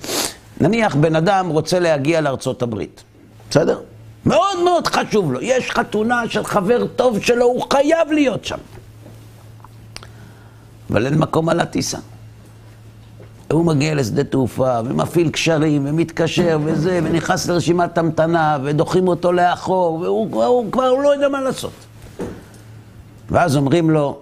נניח 0.62 0.96
בן 0.96 1.16
אדם 1.16 1.50
רוצה 1.50 1.80
להגיע 1.80 2.22
לארצות 2.22 2.62
הברית, 2.62 3.04
בסדר? 3.50 3.80
מאוד 4.26 4.64
מאוד 4.64 4.88
חשוב 4.88 5.34
לו, 5.34 5.42
יש 5.42 5.72
חתונה 5.72 6.24
של 6.30 6.44
חבר 6.44 6.88
טוב 6.96 7.24
שלו, 7.24 7.46
הוא 7.46 7.64
חייב 7.74 8.12
להיות 8.12 8.46
שם. 8.46 8.58
אבל 10.90 11.06
אין 11.06 11.18
מקום 11.18 11.50
על 11.50 11.60
הטיסה. 11.60 11.98
הוא 13.52 13.66
מגיע 13.66 13.96
לשדה 13.96 14.24
תעופה, 14.24 14.80
ומפעיל 14.86 15.30
קשרים, 15.30 15.86
ומתקשר, 15.86 16.60
וזה, 16.64 17.00
ונכנס 17.04 17.48
לרשימת 17.48 17.98
המתנה, 17.98 18.58
ודוחים 18.64 19.08
אותו 19.08 19.32
לאחור, 19.32 19.94
והוא 19.94 20.32
כבר, 20.32 20.46
הוא 20.46 20.72
כבר 20.72 20.94
לא 20.94 21.14
יודע 21.14 21.30
מה 21.30 21.42
לעשות. 21.42 21.72
ואז 23.32 23.58
אומרים 23.58 23.90
לו, 23.90 24.20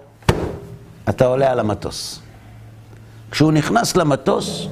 אתה 1.10 1.26
עולה 1.26 1.52
על 1.52 1.60
המטוס. 1.60 2.20
כשהוא 3.32 3.52
נכנס 3.52 3.96
למטוס, 3.96 4.68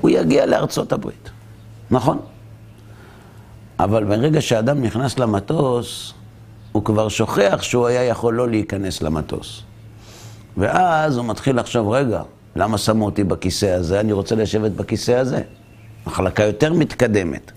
הוא 0.00 0.10
יגיע 0.10 0.46
לארצות 0.46 0.92
הברית, 0.92 1.30
נכון? 1.90 2.18
אבל 3.78 4.04
ברגע 4.04 4.40
שאדם 4.40 4.82
נכנס 4.82 5.18
למטוס, 5.18 6.12
הוא 6.72 6.84
כבר 6.84 7.08
שוכח 7.08 7.58
שהוא 7.62 7.86
היה 7.86 8.04
יכול 8.04 8.34
לא 8.34 8.48
להיכנס 8.48 9.02
למטוס. 9.02 9.62
ואז 10.56 11.16
הוא 11.16 11.24
מתחיל 11.24 11.60
לחשוב, 11.60 11.88
רגע, 11.88 12.22
למה 12.56 12.78
שמו 12.78 13.04
אותי 13.04 13.24
בכיסא 13.24 13.66
הזה? 13.66 14.00
אני 14.00 14.12
רוצה 14.12 14.34
לשבת 14.34 14.70
בכיסא 14.70 15.12
הזה. 15.12 15.42
מחלקה 16.06 16.44
יותר 16.44 16.72
מתקדמת. 16.72 17.52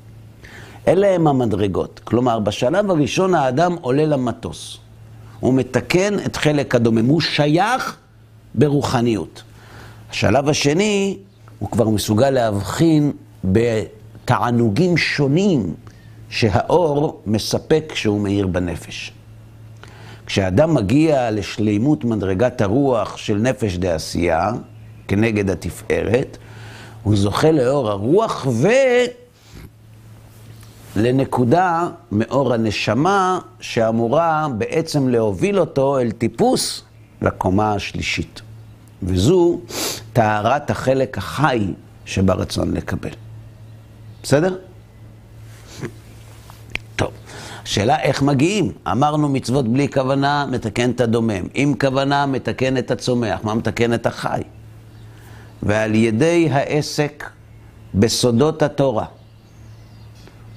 אלה 0.88 1.08
הם 1.08 1.28
המדרגות. 1.28 2.02
כלומר, 2.04 2.39
בשלב 2.39 2.91
הראשון 2.91 3.36
האדם 3.36 3.76
עולה 3.82 4.06
למטוס. 4.06 4.78
הוא 5.39 5.54
מתקן 5.54 6.13
את 6.26 6.36
חלק 6.36 6.76
הדומם, 6.76 7.06
הוא 7.06 7.21
שייך 7.21 7.98
ברוחניות. 8.56 9.43
השלב 10.10 10.50
השני, 10.50 11.17
הוא 11.60 11.69
כבר 11.69 11.89
מסוגל 11.89 12.30
להבחין 12.30 13.12
בתענוגים 13.43 14.98
שונים 14.98 15.74
שהאור 16.30 17.21
מספק 17.26 17.84
כשהוא 17.89 18.21
מאיר 18.21 18.48
בנפש. 18.48 19.12
כשאדם 20.26 20.74
מגיע 20.74 21.32
לשלימות 21.32 22.06
מדרגת 22.06 22.62
הרוח 22.62 23.17
של 23.17 23.36
נפש 23.38 23.78
דעשייה, 23.78 24.52
כנגד 25.08 25.50
התפארת, 25.50 26.38
הוא 27.04 27.15
זוכה 27.15 27.52
לאור 27.52 27.89
הרוח 27.89 28.48
ולנקודה 30.95 31.88
מאור 32.12 32.53
הנשמה 32.53 33.39
שאמורה 33.60 34.47
בעצם 34.58 35.08
להוביל 35.08 35.60
אותו 35.60 35.99
אל 35.99 36.12
טיפוס 36.12 36.84
לקומה 37.21 37.73
השלישית. 37.73 38.41
וזו 39.03 39.60
טהרת 40.13 40.69
החלק 40.69 41.17
החי 41.17 41.73
שברצון 42.05 42.73
לקבל. 42.73 43.10
בסדר? 44.23 44.58
השאלה 47.63 47.99
איך 48.01 48.21
מגיעים. 48.21 48.71
אמרנו 48.91 49.29
מצוות 49.29 49.67
בלי 49.67 49.89
כוונה, 49.89 50.45
מתקן 50.51 50.91
את 50.91 51.01
הדומם. 51.01 51.43
עם 51.53 51.73
כוונה, 51.81 52.25
מתקן 52.25 52.77
את 52.77 52.91
הצומח. 52.91 53.39
מה 53.43 53.53
מתקן 53.53 53.93
את 53.93 54.05
החי? 54.05 54.41
ועל 55.63 55.95
ידי 55.95 56.49
העסק 56.51 57.29
בסודות 57.95 58.62
התורה 58.62 59.05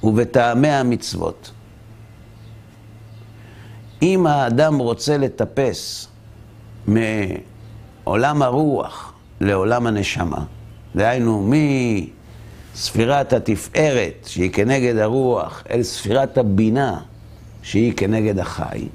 ובטעמי 0.02 0.68
המצוות. 0.68 1.50
אם 4.02 4.26
האדם 4.26 4.78
רוצה 4.78 5.18
לטפס 5.18 6.08
מעולם 6.86 8.42
הרוח 8.42 9.12
לעולם 9.40 9.86
הנשמה, 9.86 10.44
דהיינו 10.96 11.50
ספירת 12.74 13.32
התפארת, 13.32 14.26
שהיא 14.26 14.50
כנגד 14.52 14.96
הרוח, 14.96 15.62
אל 15.70 15.82
ספירת 15.82 16.38
הבינה, 16.38 17.00
שהיא 17.62 17.92
כנגד 17.96 18.38
החי, 18.38 18.88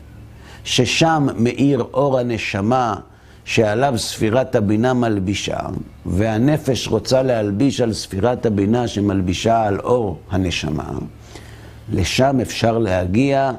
ששם 0.64 1.28
מאיר 1.38 1.86
אור 1.94 2.20
הנשמה 2.20 2.96
שעליו 3.46 3.94
ספירת 3.98 4.56
הבינה 4.56 4.94
מלבישה, 4.94 5.60
והנפש 6.06 6.88
רוצה 6.88 7.24
להלביש 7.24 7.82
על 7.82 7.94
ספירת 7.94 8.46
הבינה 8.46 8.88
שמלבישה 8.88 9.64
על 9.64 9.80
אור 9.80 10.20
הנשמה, 10.32 10.92
לשם 11.92 12.40
אפשר 12.42 12.78
להגיע 12.78 13.52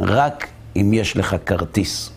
רק 0.00 0.46
אם 0.76 0.90
יש 0.94 1.16
לך 1.16 1.36
כרטיס. 1.46 2.10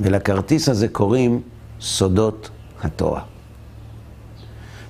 ולכרטיס 0.00 0.68
הזה 0.68 0.88
קוראים 0.88 1.40
סודות 1.80 2.50
התורה. 2.82 3.22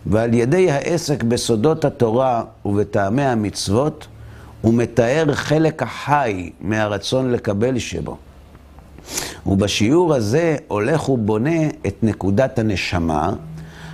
ועל 0.06 0.34
ידי 0.34 0.70
העסק 0.70 1.22
בסודות 1.22 1.84
התורה 1.84 2.44
ובטעמי 2.64 3.22
המצוות, 3.22 4.06
הוא 4.60 4.74
מתאר 4.74 5.34
חלק 5.34 5.82
החי 5.82 6.50
מהרצון 6.60 7.30
לקבל 7.32 7.78
שבו. 7.78 8.16
ובשיעור 9.46 10.14
הזה 10.14 10.56
הולך 10.68 11.08
ובונה 11.08 11.66
את 11.86 11.96
נקודת 12.02 12.58
הנשמה, 12.58 13.32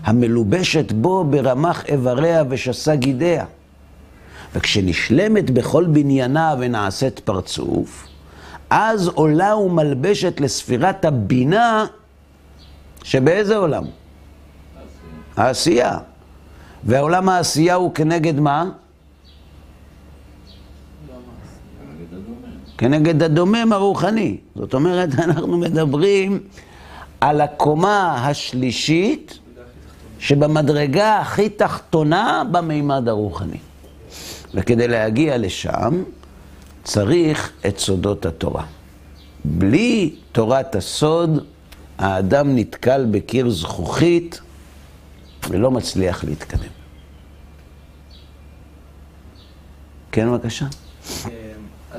המלובשת 0.05 0.93
בו 0.93 1.25
ברמח 1.25 1.85
איבריה 1.87 2.43
ושסה 2.49 2.97
גידיה. 2.97 3.45
וכשנשלמת 4.55 5.51
בכל 5.51 5.87
בניינה 5.87 6.55
ונעשית 6.59 7.19
פרצוף, 7.19 8.07
אז 8.71 9.09
עולה 9.09 9.57
ומלבשת 9.57 10.41
לספירת 10.41 11.05
הבינה, 11.05 11.87
שבאיזה 13.03 13.57
עולם? 13.57 13.85
העשייה. 15.37 15.99
ועולם 16.85 17.29
העשייה 17.29 17.75
הוא 17.75 17.95
כנגד 17.95 18.41
מה? 18.41 18.71
כנגד 22.79 23.23
הדומם 23.23 23.73
הרוחני. 23.73 24.37
זאת 24.57 24.75
אומרת, 24.75 25.09
אנחנו 25.25 25.59
מדברים 25.59 26.41
על 27.21 27.41
הקומה 27.41 28.27
השלישית 28.29 29.39
שבמדרגה 30.19 31.19
הכי 31.19 31.49
תחתונה 31.49 32.43
במימד 32.53 33.09
הרוחני. 33.09 33.59
וכדי 34.55 34.89
להגיע 34.89 35.39
לשם 35.39 36.03
צריך 36.85 37.53
את 37.67 37.79
סודות 37.79 38.27
התורה. 38.27 38.65
בלי 39.45 40.15
תורת 40.33 40.75
הסוד, 40.75 41.45
האדם 41.99 42.57
נתקל 42.57 43.07
בקיר 43.11 43.51
זכוכית 43.51 44.41
ולא 45.51 45.71
מצליח 45.71 46.25
להתקדם. 46.25 46.73
כן, 50.13 50.31
בבקשה. 50.31 50.67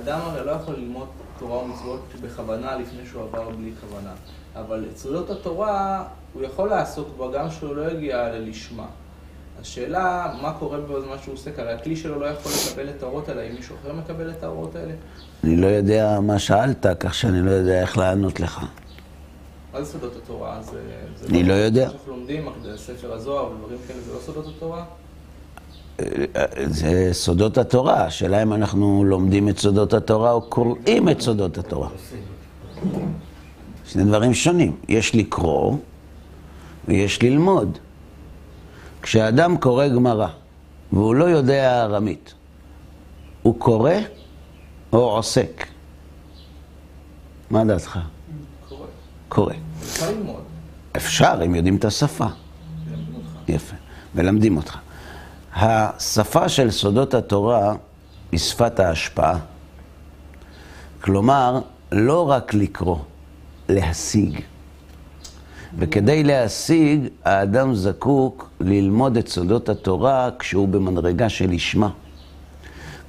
אדם 0.10 0.20
הרי 0.22 0.46
לא 0.46 0.52
יכול 0.52 0.76
ללמוד 0.76 1.08
תורה 1.40 1.58
ומצוות 1.58 2.02
בכוונה 2.22 2.76
לפני 2.76 3.06
שהוא 3.12 3.24
עבר 3.24 3.50
בלי 3.50 3.72
כוונה. 3.82 4.14
אבל 4.56 4.86
את 4.92 4.98
סודות 4.98 5.30
התורה 5.30 6.04
הוא 6.34 6.44
יכול 6.44 6.70
לעסוק 6.70 7.08
בה 7.18 7.26
גם 7.34 7.52
שהוא 7.52 7.76
לא 7.76 7.92
יגיע 7.92 8.30
ללשמה. 8.30 8.86
השאלה, 9.62 10.34
מה 10.42 10.54
קורה 10.60 10.78
בזמן 10.78 11.16
שהוא 11.24 11.34
עושה, 11.34 11.52
הרי 11.58 11.74
הכלי 11.74 11.96
שלו 11.96 12.20
לא 12.20 12.26
יכול 12.26 12.52
לקבל 12.52 12.90
את 12.90 13.04
האורות 13.04 13.30
האלה, 13.30 13.42
אם 13.42 13.56
מישהו 13.56 13.76
אחר 13.82 13.94
מקבל 13.94 14.30
את 14.30 14.44
האורות 14.44 14.76
האלה? 14.76 14.94
אני 15.44 15.56
לא 15.56 15.68
יודע 15.68 16.20
מה 16.20 16.40
שאלת, 16.40 16.86
כך 17.00 17.14
שאני 17.14 17.42
לא 17.42 17.52
יודע 17.52 17.82
איך 17.82 17.98
לענות 17.98 18.40
לך. 18.40 18.66
מה 19.74 19.84
זה 19.84 19.92
סודות 19.92 20.16
התורה? 20.24 20.62
זה, 20.62 20.82
זה 21.16 21.28
אני 21.28 21.44
לא 21.44 21.54
יודע. 21.54 21.90
שאנחנו 21.90 22.12
לומדים, 22.12 22.50
ספר 22.76 23.14
הזוהר 23.14 23.52
ודברים 23.52 23.78
כאלה, 23.88 24.00
זה 24.02 24.14
לא 24.14 24.20
סודות 24.20 24.46
התורה? 24.58 24.86
זה 26.66 27.10
סודות 27.12 27.58
התורה, 27.58 28.06
השאלה 28.06 28.44
אם 28.44 28.54
אנחנו 28.54 29.04
לומדים 29.06 29.50
את 29.50 29.60
סודות 29.60 29.94
התורה 29.94 30.32
או 30.32 30.42
קוראים 30.42 31.10
את 31.10 31.22
סודות 31.22 31.58
התורה. 31.58 31.90
שני 33.86 34.04
דברים 34.04 34.34
שונים, 34.34 34.76
יש 34.88 35.16
לקרוא 35.16 35.78
ויש 36.88 37.24
ללמוד. 37.24 37.78
כשאדם 39.02 39.58
קורא 39.58 39.88
גמרא 39.88 40.28
והוא 40.94 41.16
לא 41.16 41.26
יודע 41.26 41.84
ארמית, 41.84 42.34
הוא 43.44 43.60
קורא 43.60 43.94
או 44.94 45.00
עוסק? 45.00 45.66
מה 47.50 47.66
דעתך? 47.66 48.00
קורה. 48.70 48.88
קורא. 49.30 49.54
אפשר 49.84 50.12
ללמוד. 50.12 50.42
אפשר, 50.98 51.40
אם 51.46 51.56
יודעים 51.56 51.76
את 51.76 51.86
השפה. 51.86 52.26
יפה, 53.48 53.76
מלמדים 54.16 54.58
אותך. 54.58 54.78
השפה 55.56 56.50
של 56.50 56.72
סודות 56.72 57.14
התורה 57.14 57.74
היא 58.32 58.40
שפת 58.40 58.80
ההשפעה. 58.80 59.40
כלומר, 61.02 61.60
לא 61.92 62.30
רק 62.30 62.54
לקרוא, 62.54 62.98
להשיג. 63.70 64.42
וכדי 65.78 66.24
להשיג, 66.24 67.08
האדם 67.26 67.76
זקוק 67.76 68.50
ללמוד 68.60 69.18
את 69.18 69.28
סודות 69.28 69.70
התורה 69.70 70.30
כשהוא 70.40 70.68
במדרגה 70.68 71.30
של 71.30 71.52
לשמה. 71.52 71.90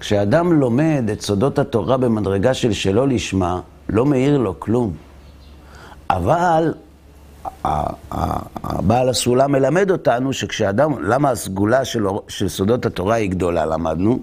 כשאדם 0.00 0.53
לומד 0.53 1.05
את 1.12 1.20
סודות 1.20 1.59
התורה 1.59 1.96
במדרגה 1.96 2.55
של 2.55 2.72
שלא 2.72 3.09
לשמה, 3.09 3.61
לא 3.88 4.07
מאיר 4.07 4.38
לו 4.38 4.61
כלום. 4.61 4.92
אבל 6.11 6.74
הבעל 7.64 9.09
הסולם 9.09 9.53
מלמד 9.53 9.90
אותנו 9.90 10.33
שכשאדם, 10.33 11.05
למה 11.05 11.31
הסגולה 11.31 11.85
של, 11.85 12.07
של 12.29 12.48
סודות 12.48 12.87
התורה 12.87 13.14
היא 13.14 13.31
גדולה, 13.31 13.66
למדנו? 13.66 14.18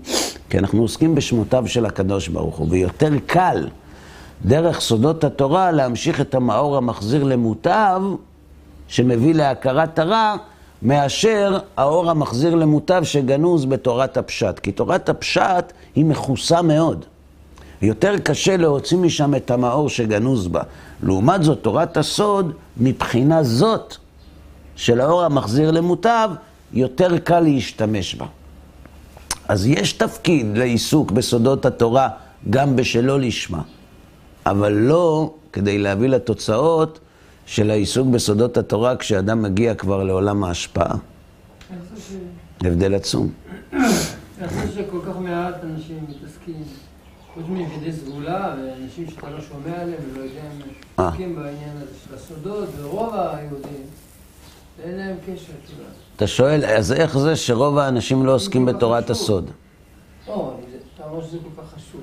כי 0.50 0.60
אנחנו 0.60 0.82
עוסקים 0.82 1.16
בשמותיו 1.16 1.64
של 1.68 1.86
הקדוש 1.86 2.28
ברוך 2.28 2.58
הוא, 2.58 2.68
ויותר 2.70 3.12
קל 3.26 3.68
דרך 4.46 4.80
סודות 4.80 5.24
התורה 5.24 5.72
להמשיך 5.72 6.22
את 6.22 6.36
המאור 6.36 6.78
המחזיר 6.78 7.24
למוטב, 7.24 8.02
שמביא 8.88 9.36
להכרת 9.36 10.00
הרע, 10.00 10.36
מאשר 10.82 11.60
האור 11.78 12.10
המחזיר 12.10 12.56
למוטב 12.56 13.04
שגנוז 13.04 13.66
בתורת 13.66 14.18
הפשט. 14.18 14.60
כי 14.60 14.72
תורת 14.72 15.10
הפשט 15.10 15.74
היא 15.96 16.06
מכוסה 16.06 16.62
מאוד. 16.62 17.06
יותר 17.82 18.18
קשה 18.24 18.58
להוציא 18.58 18.98
משם 18.98 19.36
את 19.36 19.52
המאור 19.52 19.90
שגנוז 19.90 20.48
בה. 20.48 20.62
לעומת 21.04 21.44
זאת, 21.44 21.60
תורת 21.62 21.98
הסוד, 21.98 22.52
מבחינה 22.78 23.44
זאת 23.44 23.96
של 24.76 25.02
האור 25.02 25.24
המחזיר 25.24 25.72
למוטב, 25.72 26.30
יותר 26.74 27.18
קל 27.18 27.40
להשתמש 27.40 28.16
בה. 28.16 28.26
אז 29.48 29.66
יש 29.68 29.94
תפקיד 29.94 30.58
לעיסוק 30.58 31.12
בסודות 31.12 31.66
התורה 31.66 32.10
גם 32.50 32.76
בשלא 32.76 33.20
לשמה, 33.20 33.62
אבל 34.46 34.74
לא 34.74 35.34
כדי 35.54 35.78
להביא 35.78 36.10
לתוצאות 36.10 37.00
של 37.46 37.72
העיסוק 37.72 38.08
בסודות 38.08 38.58
התורה 38.58 38.96
כשאדם 38.96 39.42
מגיע 39.42 39.76
כבר 39.76 40.04
לעולם 40.04 40.44
ההשפעה. 40.44 40.96
ש- 41.98 42.14
הבדל 42.62 42.96
עצום. 42.96 43.30
אני 43.74 43.84
חושב 44.48 44.72
שכל 44.76 44.98
כך 45.08 45.18
מעט 45.20 45.56
אנשים 45.64 45.98
מתעסקים, 46.10 46.64
חוץ 47.38 47.46
מיחידי 47.50 47.92
סגולה 47.94 48.56
ואנשים 48.58 49.10
שאתה 49.10 49.30
לא 49.30 49.42
שומע 49.42 49.82
עליהם 49.82 50.02
ולא 50.14 50.24
יודע 50.24 50.42
אם 50.42 50.62
הם 50.98 51.06
אה. 51.06 51.12
בעניין 51.44 51.78
הזה 51.78 51.92
של 52.08 52.16
הסודות, 52.16 52.70
ורוב 52.82 53.14
היהודים, 53.16 53.84
אין 54.84 54.96
להם 54.98 55.16
קשר 55.26 55.34
כמעט. 55.68 55.88
אתה 56.16 56.28
שואל, 56.28 56.66
אז 56.66 56.92
איך 56.94 57.18
זה 57.18 57.36
שרוב 57.36 57.78
האנשים 57.78 58.26
לא 58.26 58.36
עוסקים 58.36 58.66
בתורת 58.66 59.10
הסוד? 59.10 59.50
לא, 60.28 60.54
זה- 60.72 60.78
אתה 60.96 61.10
אומר 61.10 61.24
שזה 61.24 61.38
כל 61.56 61.62
כך 61.62 61.68
חשוב. 61.76 62.02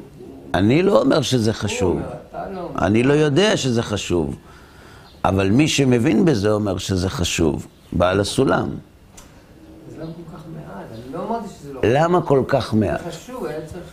אני 0.55 0.83
לא 0.83 1.01
אומר 1.03 1.23
שזה 1.23 1.53
חשוב. 1.53 1.99
לא. 2.35 2.69
אני 2.79 3.03
לא 3.03 3.13
יודע 3.13 3.57
שזה 3.57 3.83
חשוב. 3.83 4.37
אבל 5.25 5.51
מי 5.51 5.69
שמבין 5.69 6.25
בזה 6.25 6.53
אומר 6.53 6.79
שזה 6.79 7.11
חשוב. 7.11 7.67
בעל 7.93 8.21
הסולם. 8.21 8.69
אז 8.69 9.95
למה 9.99 10.07
כל 10.13 10.37
כך 10.37 10.43
מעט? 10.55 10.85
אני 10.93 11.13
לא 11.13 11.29
אמרתי 11.29 11.49
שזה 11.49 11.73
לא 11.73 11.81
למה 11.85 12.23
כל 12.23 12.43
כך 12.49 12.75
מעט? 12.75 13.01
חשוב, 13.09 13.45
היה 13.47 13.67
צריך... 13.67 13.85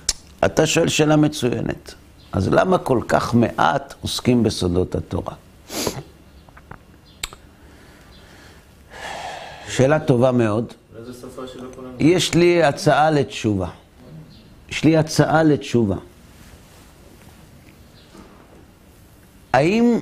אתה 0.45 0.65
שואל 0.65 0.87
שאלה 0.87 1.15
מצוינת. 1.15 1.93
אז 2.31 2.47
למה 2.47 2.77
כל 2.77 3.01
כך 3.07 3.33
מעט 3.33 3.93
עוסקים 4.01 4.43
בסודות 4.43 4.95
התורה? 4.95 5.33
שאלה 9.67 9.99
טובה 9.99 10.31
מאוד. 10.31 10.73
יש 11.99 12.33
לי 12.33 12.63
הצעה 12.63 13.11
לתשובה. 13.11 13.69
יש 14.69 14.83
לי 14.83 14.97
הצעה 14.97 15.43
לתשובה. 15.43 15.95
האם 19.53 19.99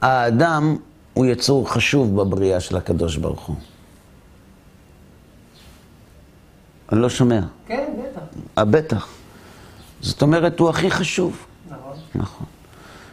האדם 0.00 0.76
הוא 1.14 1.26
יצור 1.26 1.70
חשוב 1.70 2.16
בבריאה 2.20 2.60
של 2.60 2.76
הקדוש 2.76 3.16
ברוך 3.16 3.46
הוא? 3.46 3.56
אני 6.92 7.00
לא 7.00 7.08
שומע. 7.08 7.40
כן, 7.66 7.92
בטח. 7.98 8.20
אה, 8.58 8.64
בטח. 8.64 9.21
זאת 10.02 10.22
אומרת, 10.22 10.58
הוא 10.60 10.70
הכי 10.70 10.90
חשוב. 10.90 11.46
נכון. 11.68 11.92
נכון. 12.14 12.46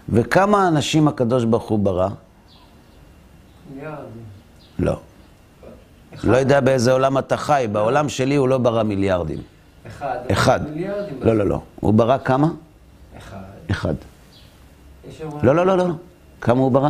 וכמה 0.09 0.67
אנשים 0.67 1.07
הקדוש 1.07 1.43
ברוך 1.45 1.69
הוא 1.69 1.79
ברא? 1.79 2.09
מיליארדים. 3.75 4.23
לא. 4.79 4.99
לא 6.23 6.37
יודע 6.37 6.59
באיזה 6.61 6.91
עולם 6.91 7.17
אתה 7.17 7.37
חי, 7.37 7.67
בעולם 7.71 8.09
שלי 8.09 8.35
הוא 8.35 8.47
לא 8.49 8.57
ברא 8.57 8.83
מיליארדים. 8.83 9.41
אחד. 9.87 10.17
אחד. 10.31 10.69
מיליארדים. 10.69 11.17
לא, 11.21 11.35
לא, 11.37 11.45
לא. 11.47 11.61
הוא 11.79 11.93
ברא 11.93 12.17
כמה? 12.17 12.47
אחד. 13.17 13.37
אחד. 13.71 13.93
לא, 15.43 15.55
לא, 15.55 15.65
לא, 15.65 15.77
לא. 15.77 15.87
לא. 15.87 15.93
כמה 16.41 16.59
הוא 16.59 16.71
ברא? 16.71 16.89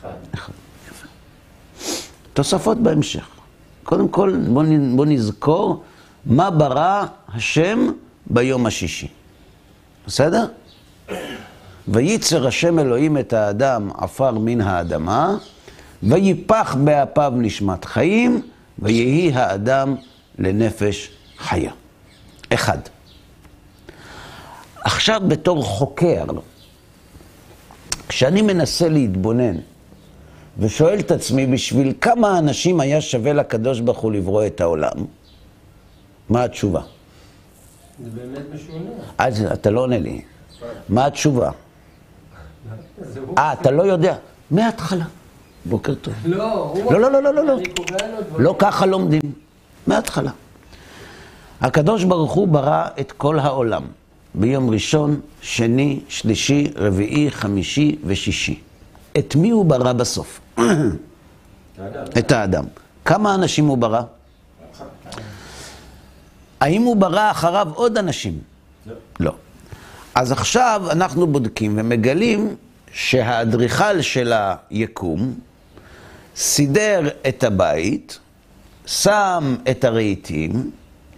אחד. 0.00 0.08
אחד. 0.34 0.52
תוספות 2.32 2.78
בהמשך. 2.78 3.28
קודם 3.84 4.08
כל, 4.08 4.36
בוא, 4.52 4.62
נ- 4.62 4.96
בוא 4.96 5.06
נזכור 5.06 5.82
מה 6.26 6.50
ברא 6.50 7.04
השם 7.34 7.90
ביום 8.26 8.66
השישי. 8.66 9.08
בסדר? 10.06 10.46
וייצר 11.88 12.46
השם 12.46 12.78
אלוהים 12.78 13.18
את 13.18 13.32
האדם 13.32 13.90
עפר 13.98 14.30
מן 14.30 14.60
האדמה, 14.60 15.36
ויפח 16.02 16.76
באפיו 16.84 17.32
נשמת 17.36 17.84
חיים, 17.84 18.42
ויהי 18.78 19.32
האדם 19.34 19.96
לנפש 20.38 21.10
חיה. 21.38 21.72
אחד. 22.54 22.78
עכשיו 24.84 25.20
בתור 25.28 25.62
חוקר, 25.62 26.24
כשאני 28.08 28.42
מנסה 28.42 28.88
להתבונן 28.88 29.56
ושואל 30.58 30.98
את 30.98 31.10
עצמי, 31.10 31.46
בשביל 31.46 31.92
כמה 32.00 32.38
אנשים 32.38 32.80
היה 32.80 33.00
שווה 33.00 33.32
לקדוש 33.32 33.80
ברוך 33.80 33.98
הוא 33.98 34.12
לברוא 34.12 34.46
את 34.46 34.60
העולם? 34.60 35.06
מה 36.28 36.44
התשובה? 36.44 36.80
זה 38.04 38.10
באמת 38.10 38.46
משונה. 38.54 38.90
אז 39.18 39.44
אתה 39.52 39.70
לא 39.70 39.80
עונה 39.80 39.98
לי. 39.98 40.22
מה 40.88 41.06
התשובה? 41.06 41.50
אה, 43.38 43.52
אתה 43.52 43.70
לא 43.70 43.82
יודע. 43.82 44.16
מההתחלה. 44.50 45.04
בוקר 45.64 45.94
טוב. 45.94 46.14
לא. 46.24 46.74
לא, 46.90 47.00
לא, 47.00 47.10
לא, 47.12 47.22
לא, 47.22 47.34
לא, 47.34 47.44
לא. 47.44 47.56
לא 48.38 48.54
ככה 48.58 48.86
לומדים. 48.86 49.20
מההתחלה. 49.86 50.30
הקדוש 51.60 52.04
ברוך 52.04 52.32
הוא 52.32 52.48
ברא 52.48 52.86
את 53.00 53.12
כל 53.12 53.38
העולם. 53.38 53.82
ביום 54.34 54.70
ראשון, 54.70 55.20
שני, 55.40 56.00
שלישי, 56.08 56.72
רביעי, 56.76 57.30
חמישי 57.30 57.96
ושישי. 58.04 58.60
את 59.18 59.36
מי 59.36 59.50
הוא 59.50 59.64
ברא 59.64 59.92
בסוף? 59.92 60.40
את 62.18 62.32
האדם. 62.32 62.64
כמה 63.04 63.34
אנשים 63.34 63.66
הוא 63.66 63.78
ברא? 63.78 64.02
האם 66.60 66.82
הוא 66.82 66.96
ברא 66.96 67.30
אחריו 67.30 67.68
עוד 67.74 67.98
אנשים? 67.98 68.38
לא. 68.86 68.94
לא. 69.20 69.34
אז 70.14 70.32
עכשיו 70.32 70.82
אנחנו 70.90 71.26
בודקים 71.26 71.74
ומגלים 71.78 72.56
שהאדריכל 72.92 74.00
של 74.00 74.32
היקום 74.70 75.34
סידר 76.36 77.08
את 77.28 77.44
הבית, 77.44 78.18
שם 78.86 79.56
את 79.70 79.84
הרהיטים, 79.84 80.70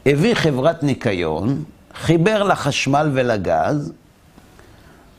הביא 0.06 0.34
חברת 0.34 0.82
ניקיון, 0.82 1.64
חיבר 1.94 2.42
לחשמל 2.42 3.10
ולגז, 3.12 3.92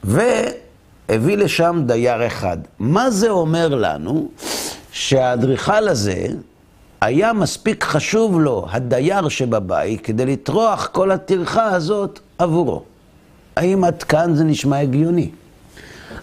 והביא 0.03 1.37
לשם 1.37 1.83
דייר 1.85 2.27
אחד. 2.27 2.57
מה 2.79 3.11
זה 3.11 3.29
אומר 3.29 3.67
לנו? 3.75 4.29
שהאדריכל 4.91 5.87
הזה, 5.87 6.27
היה 7.03 7.33
מספיק 7.33 7.83
חשוב 7.83 8.39
לו, 8.39 8.65
הדייר 8.69 9.29
שבבית, 9.29 10.01
כדי 10.01 10.25
לטרוח 10.25 10.89
כל 10.91 11.11
הטרחה 11.11 11.65
הזאת 11.65 12.19
עבורו. 12.37 12.83
האם 13.55 13.83
עד 13.83 14.03
כאן 14.03 14.35
זה 14.35 14.43
נשמע 14.43 14.79
הגיוני? 14.79 15.29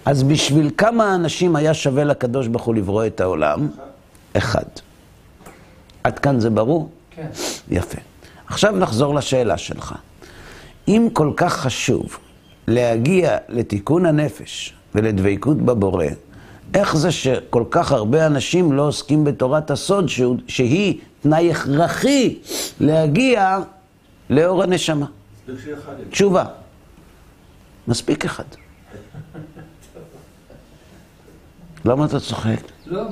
אז 0.05 0.23
בשביל 0.23 0.71
כמה 0.79 1.15
אנשים 1.15 1.57
היה 1.57 1.75
שווה 1.75 2.05
לקדוש 2.05 2.47
ברוך 2.47 2.63
הוא 2.63 2.75
לברוא 2.75 3.07
את 3.07 3.21
העולם? 3.21 3.69
אחד. 4.33 4.65
עד 6.05 6.19
כאן 6.19 6.41
זה 6.41 6.51
ברור? 6.51 6.91
כן. 7.11 7.29
יפה. 7.71 7.99
עכשיו 8.47 8.77
נחזור 8.77 9.15
לשאלה 9.15 9.59
שלך. 9.59 9.95
אם 10.89 11.09
כל 11.13 11.33
כך 11.37 11.57
חשוב 11.57 12.19
להגיע 12.69 13.37
לתיקון 13.49 14.07
הנפש 14.07 14.75
ולדבקות 14.95 15.57
בבורא, 15.57 16.07
איך 16.75 16.97
זה 16.97 17.13
שכל 17.13 17.65
כך 17.71 17.93
הרבה 17.93 18.27
אנשים 18.27 18.73
לא 18.73 18.83
עוסקים 18.87 19.25
בתורת 19.25 19.71
הסוד, 19.71 20.09
שהוא- 20.09 20.37
שהיא 20.49 21.01
תנאי 21.23 21.51
הכרחי 21.53 22.39
להגיע 22.81 23.59
לאור 24.31 24.63
הנשמה? 24.63 25.07
תשובה. 26.11 26.45
מספיק 27.89 28.25
אחד. 28.25 28.45
למה 31.85 32.05
אתה 32.05 32.21
צוחק? 32.21 32.61
לא. 32.87 33.03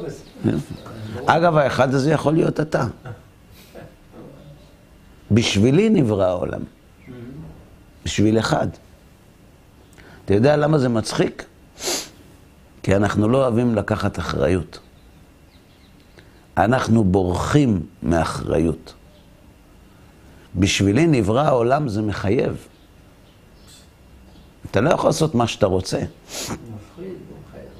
אגב, 1.26 1.56
האחד 1.56 1.94
הזה 1.94 2.10
יכול 2.12 2.34
להיות 2.34 2.60
אתה. 2.60 2.86
בשבילי 5.30 5.88
נברא 5.90 6.24
העולם. 6.26 6.60
בשביל 8.04 8.38
אחד. 8.38 8.66
אתה 10.24 10.34
יודע 10.34 10.56
למה 10.56 10.78
זה 10.78 10.88
מצחיק? 10.88 11.44
כי 12.88 12.96
אנחנו 12.96 13.28
לא 13.28 13.38
אוהבים 13.38 13.74
לקחת 13.74 14.18
אחריות. 14.18 14.78
אנחנו 16.56 17.04
בורחים 17.04 17.86
מאחריות. 18.02 18.94
בשבילי 20.56 21.06
נברא 21.06 21.40
העולם 21.42 21.88
זה 21.88 22.02
מחייב. 22.02 22.66
אתה 24.70 24.80
לא 24.80 24.90
יכול 24.90 25.08
לעשות 25.08 25.34
מה 25.34 25.46
שאתה 25.46 25.66
רוצה. 25.66 25.98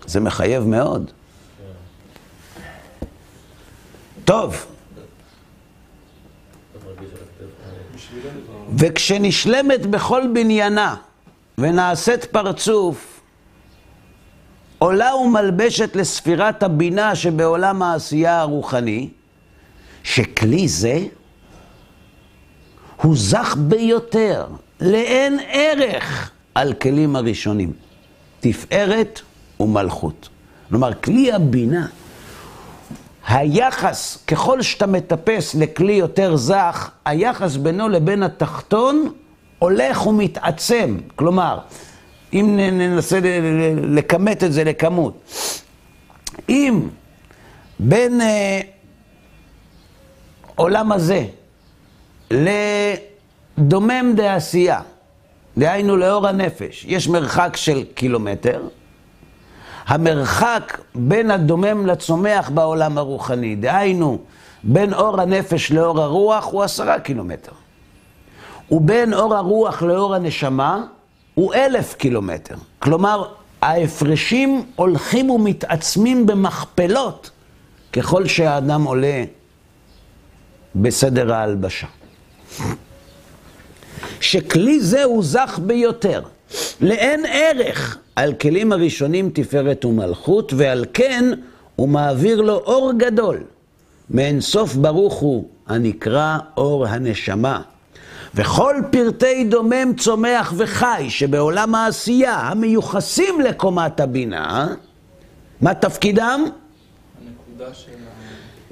זה 0.07 0.21
מחייב 0.21 0.65
מאוד. 0.65 1.11
טוב. 4.25 4.67
וכשנשלמת 8.77 9.87
בכל 9.87 10.23
בניינה 10.35 10.97
ונעשית 11.59 12.25
פרצוף, 12.25 13.18
עולה 14.79 15.17
ומלבשת 15.17 15.97
לספירת 15.97 16.63
הבינה 16.63 17.15
שבעולם 17.15 17.83
העשייה 17.83 18.41
הרוחני, 18.41 19.09
שכלי 20.03 20.69
זה 20.69 20.99
הוא 23.03 23.17
זך 23.17 23.57
ביותר, 23.59 24.47
לאין 24.81 25.39
ערך, 25.49 26.31
על 26.55 26.73
כלים 26.73 27.17
הראשונים. 27.17 27.73
תפארת 28.41 29.21
ומלכות. 29.61 30.29
כלומר, 30.69 30.95
כלי 30.95 31.33
הבינה, 31.33 31.87
היחס, 33.29 34.19
ככל 34.27 34.63
שאתה 34.63 34.87
מטפס 34.87 35.55
לכלי 35.55 35.93
יותר 35.93 36.37
זך, 36.37 36.91
היחס 37.05 37.57
בינו 37.57 37.89
לבין 37.89 38.23
התחתון 38.23 39.13
הולך 39.59 40.07
ומתעצם. 40.07 40.99
כלומר, 41.17 41.59
אם 42.33 42.57
ננסה 42.57 43.19
לכמת 43.83 44.45
את 44.45 44.53
זה 44.53 44.65
לכמות, 44.65 45.23
אם 46.49 46.81
בין 47.79 48.21
אה, 48.21 48.61
עולם 50.55 50.93
הזה 50.93 51.25
לדומם 52.31 54.13
דעשייה, 54.17 54.81
דהיינו 55.59 55.97
לאור 55.97 56.29
הנפש, 56.29 56.85
יש 56.89 57.09
מרחק 57.09 57.57
של 57.57 57.85
קילומטר, 57.95 58.63
המרחק 59.87 60.79
בין 60.95 61.31
הדומם 61.31 61.87
לצומח 61.87 62.51
בעולם 62.51 62.99
הרוחני, 62.99 63.57
דהיינו 63.57 64.19
בין 64.63 64.95
אור 64.95 65.21
הנפש 65.21 65.73
לאור 65.73 66.03
הרוח 66.03 66.45
הוא 66.45 66.63
עשרה 66.63 67.01
קילומטר. 67.01 67.53
ובין 68.71 69.15
אור 69.15 69.35
הרוח 69.35 69.83
לאור 69.83 70.15
הנשמה 70.15 70.85
הוא 71.39 71.55
אלף 71.55 71.95
קילומטר. 71.95 72.55
כלומר, 72.79 73.25
ההפרשים 73.63 74.63
הולכים 74.77 75.31
ומתעצמים 75.31 76.27
במכפלות 76.27 77.31
ככל 77.93 78.27
שהאדם 78.27 78.85
עולה 78.85 79.25
בסדר 80.75 81.33
ההלבשה. 81.35 81.87
שכלי 84.21 84.81
זה 84.81 85.05
הוא 85.05 85.25
זך 85.25 85.61
ביותר, 85.63 86.23
לאין 86.81 87.25
ערך 87.27 87.99
על 88.17 88.35
כלים 88.35 88.73
הראשונים 88.73 89.31
תפארת 89.35 89.85
ומלכות, 89.85 90.53
ועל 90.57 90.85
כן 90.95 91.25
הוא 91.77 91.89
מעביר 91.89 92.41
לו 92.41 92.55
אור 92.55 92.93
גדול, 92.97 93.41
מאין 94.11 94.41
סוף 94.41 94.75
ברוך 94.75 95.15
הוא 95.15 95.49
הנקרא 95.67 96.39
אור 96.57 96.87
הנשמה. 96.87 97.63
וכל 98.35 98.75
פרטי 98.91 99.45
דומם, 99.45 99.93
צומח 99.97 100.53
וחי 100.57 101.07
שבעולם 101.09 101.75
העשייה 101.75 102.35
המיוחסים 102.35 103.41
לקומת 103.41 104.01
הבינה, 104.01 104.69
מה 105.61 105.75
תפקידם? 105.75 106.45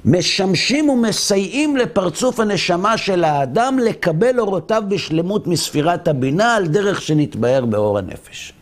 משמשים 0.05 0.89
ומסייעים 0.89 1.77
לפרצוף 1.77 2.39
הנשמה 2.39 2.97
של 2.97 3.23
האדם 3.23 3.79
לקבל 3.79 4.39
אורותיו 4.39 4.83
בשלמות 4.87 5.47
מספירת 5.47 6.07
הבינה 6.07 6.55
על 6.55 6.67
דרך 6.67 7.01
שנתבהר 7.01 7.65
באור 7.65 7.97
הנפש. 7.97 8.53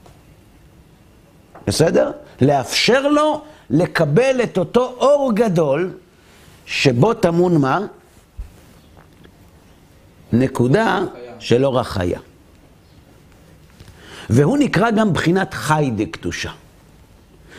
בסדר? 1.67 2.12
לאפשר 2.41 3.08
לו 3.08 3.41
לקבל 3.69 4.43
את 4.43 4.58
אותו 4.58 4.95
אור 4.97 5.31
גדול 5.36 5.91
שבו 6.65 7.13
טמון 7.13 7.58
מה? 7.58 7.86
נקודה 10.33 10.99
של 11.39 11.65
אור 11.65 11.79
החיה. 11.79 12.19
והוא 14.29 14.57
נקרא 14.57 14.91
גם 14.91 15.13
בחינת 15.13 15.53
חי 15.53 15.91
דקדושה. 15.95 16.51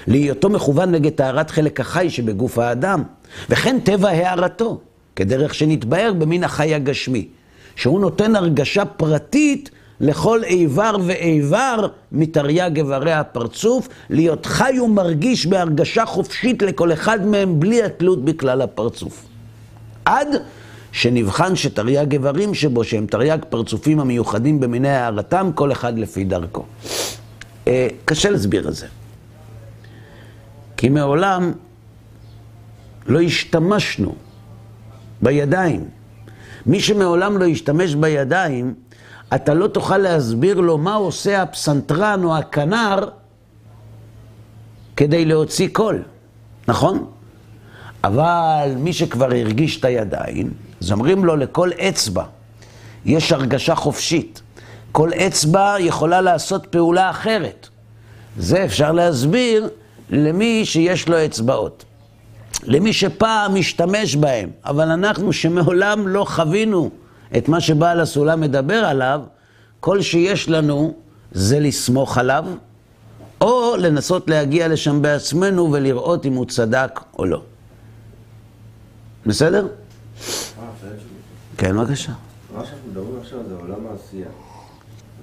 להיותו 0.06 0.48
מכוון 0.48 0.90
נגד 0.90 1.12
טהרת 1.12 1.50
חלק 1.50 1.80
החי 1.80 2.10
שבגוף 2.10 2.58
האדם, 2.58 3.02
וכן 3.50 3.78
טבע 3.84 4.08
הערתו, 4.08 4.80
כדרך 5.16 5.54
שנתבהר 5.54 6.12
במין 6.12 6.44
החי 6.44 6.74
הגשמי, 6.74 7.28
שהוא 7.76 8.00
נותן 8.00 8.36
הרגשה 8.36 8.84
פרטית 8.84 9.70
לכל 10.00 10.44
איבר 10.44 10.96
ואיבר 11.06 11.86
מתרי"ג 12.12 12.76
איברי 12.76 13.12
הפרצוף, 13.12 13.88
להיות 14.10 14.46
חי 14.46 14.80
ומרגיש 14.80 15.46
בהרגשה 15.46 16.06
חופשית 16.06 16.62
לכל 16.62 16.92
אחד 16.92 17.26
מהם 17.26 17.60
בלי 17.60 17.82
התלות 17.82 18.24
בכלל 18.24 18.62
הפרצוף. 18.62 19.24
עד 20.04 20.28
שנבחן 20.96 21.56
שתרי"ג 21.56 22.12
איברים 22.12 22.54
שבו, 22.54 22.84
שהם 22.84 23.06
תרי"ג 23.06 23.38
פרצופים 23.48 24.00
המיוחדים 24.00 24.60
במיני 24.60 24.88
הערתם, 24.88 25.50
כל 25.54 25.72
אחד 25.72 25.98
לפי 25.98 26.24
דרכו. 26.24 26.64
אה, 27.68 27.88
קשה 28.04 28.30
להסביר 28.30 28.68
את 28.68 28.74
זה. 28.74 28.86
כי 30.76 30.88
מעולם 30.88 31.52
לא 33.06 33.20
השתמשנו 33.20 34.14
בידיים. 35.22 35.84
מי 36.66 36.80
שמעולם 36.80 37.38
לא 37.38 37.44
השתמש 37.44 37.94
בידיים, 37.94 38.74
אתה 39.34 39.54
לא 39.54 39.66
תוכל 39.66 39.98
להסביר 39.98 40.60
לו 40.60 40.78
מה 40.78 40.94
עושה 40.94 41.42
הפסנתרן 41.42 42.24
או 42.24 42.36
הכנר 42.36 43.08
כדי 44.96 45.24
להוציא 45.24 45.68
קול, 45.72 46.02
נכון? 46.68 47.06
אבל 48.04 48.72
מי 48.78 48.92
שכבר 48.92 49.30
הרגיש 49.34 49.80
את 49.80 49.84
הידיים, 49.84 50.65
אז 50.80 50.92
אומרים 50.92 51.24
לו 51.24 51.36
לכל 51.36 51.70
אצבע 51.88 52.24
יש 53.04 53.32
הרגשה 53.32 53.74
חופשית. 53.74 54.42
כל 54.92 55.10
אצבע 55.12 55.74
יכולה 55.78 56.20
לעשות 56.20 56.66
פעולה 56.66 57.10
אחרת. 57.10 57.68
זה 58.38 58.64
אפשר 58.64 58.92
להסביר 58.92 59.68
למי 60.10 60.64
שיש 60.64 61.08
לו 61.08 61.24
אצבעות. 61.24 61.84
למי 62.64 62.92
שפעם 62.92 63.54
משתמש 63.54 64.16
בהם, 64.16 64.50
אבל 64.64 64.90
אנחנו 64.90 65.32
שמעולם 65.32 66.08
לא 66.08 66.24
חווינו 66.24 66.90
את 67.36 67.48
מה 67.48 67.60
שבעל 67.60 68.00
הסולם 68.00 68.40
מדבר 68.40 68.84
עליו, 68.84 69.20
כל 69.80 70.02
שיש 70.02 70.48
לנו 70.48 70.94
זה 71.32 71.60
לסמוך 71.60 72.18
עליו, 72.18 72.44
או 73.40 73.74
לנסות 73.78 74.30
להגיע 74.30 74.68
לשם 74.68 75.02
בעצמנו 75.02 75.72
ולראות 75.72 76.26
אם 76.26 76.34
הוא 76.34 76.46
צדק 76.46 77.00
או 77.18 77.24
לא. 77.24 77.42
בסדר? 79.26 79.66
כן, 81.58 81.76
בבקשה. 81.76 82.12
מה 82.56 82.64
שאנחנו 82.64 82.88
מדברים 82.90 83.18
עכשיו 83.20 83.38
זה 83.48 83.54
עולם 83.54 83.86
העשייה. 83.90 84.26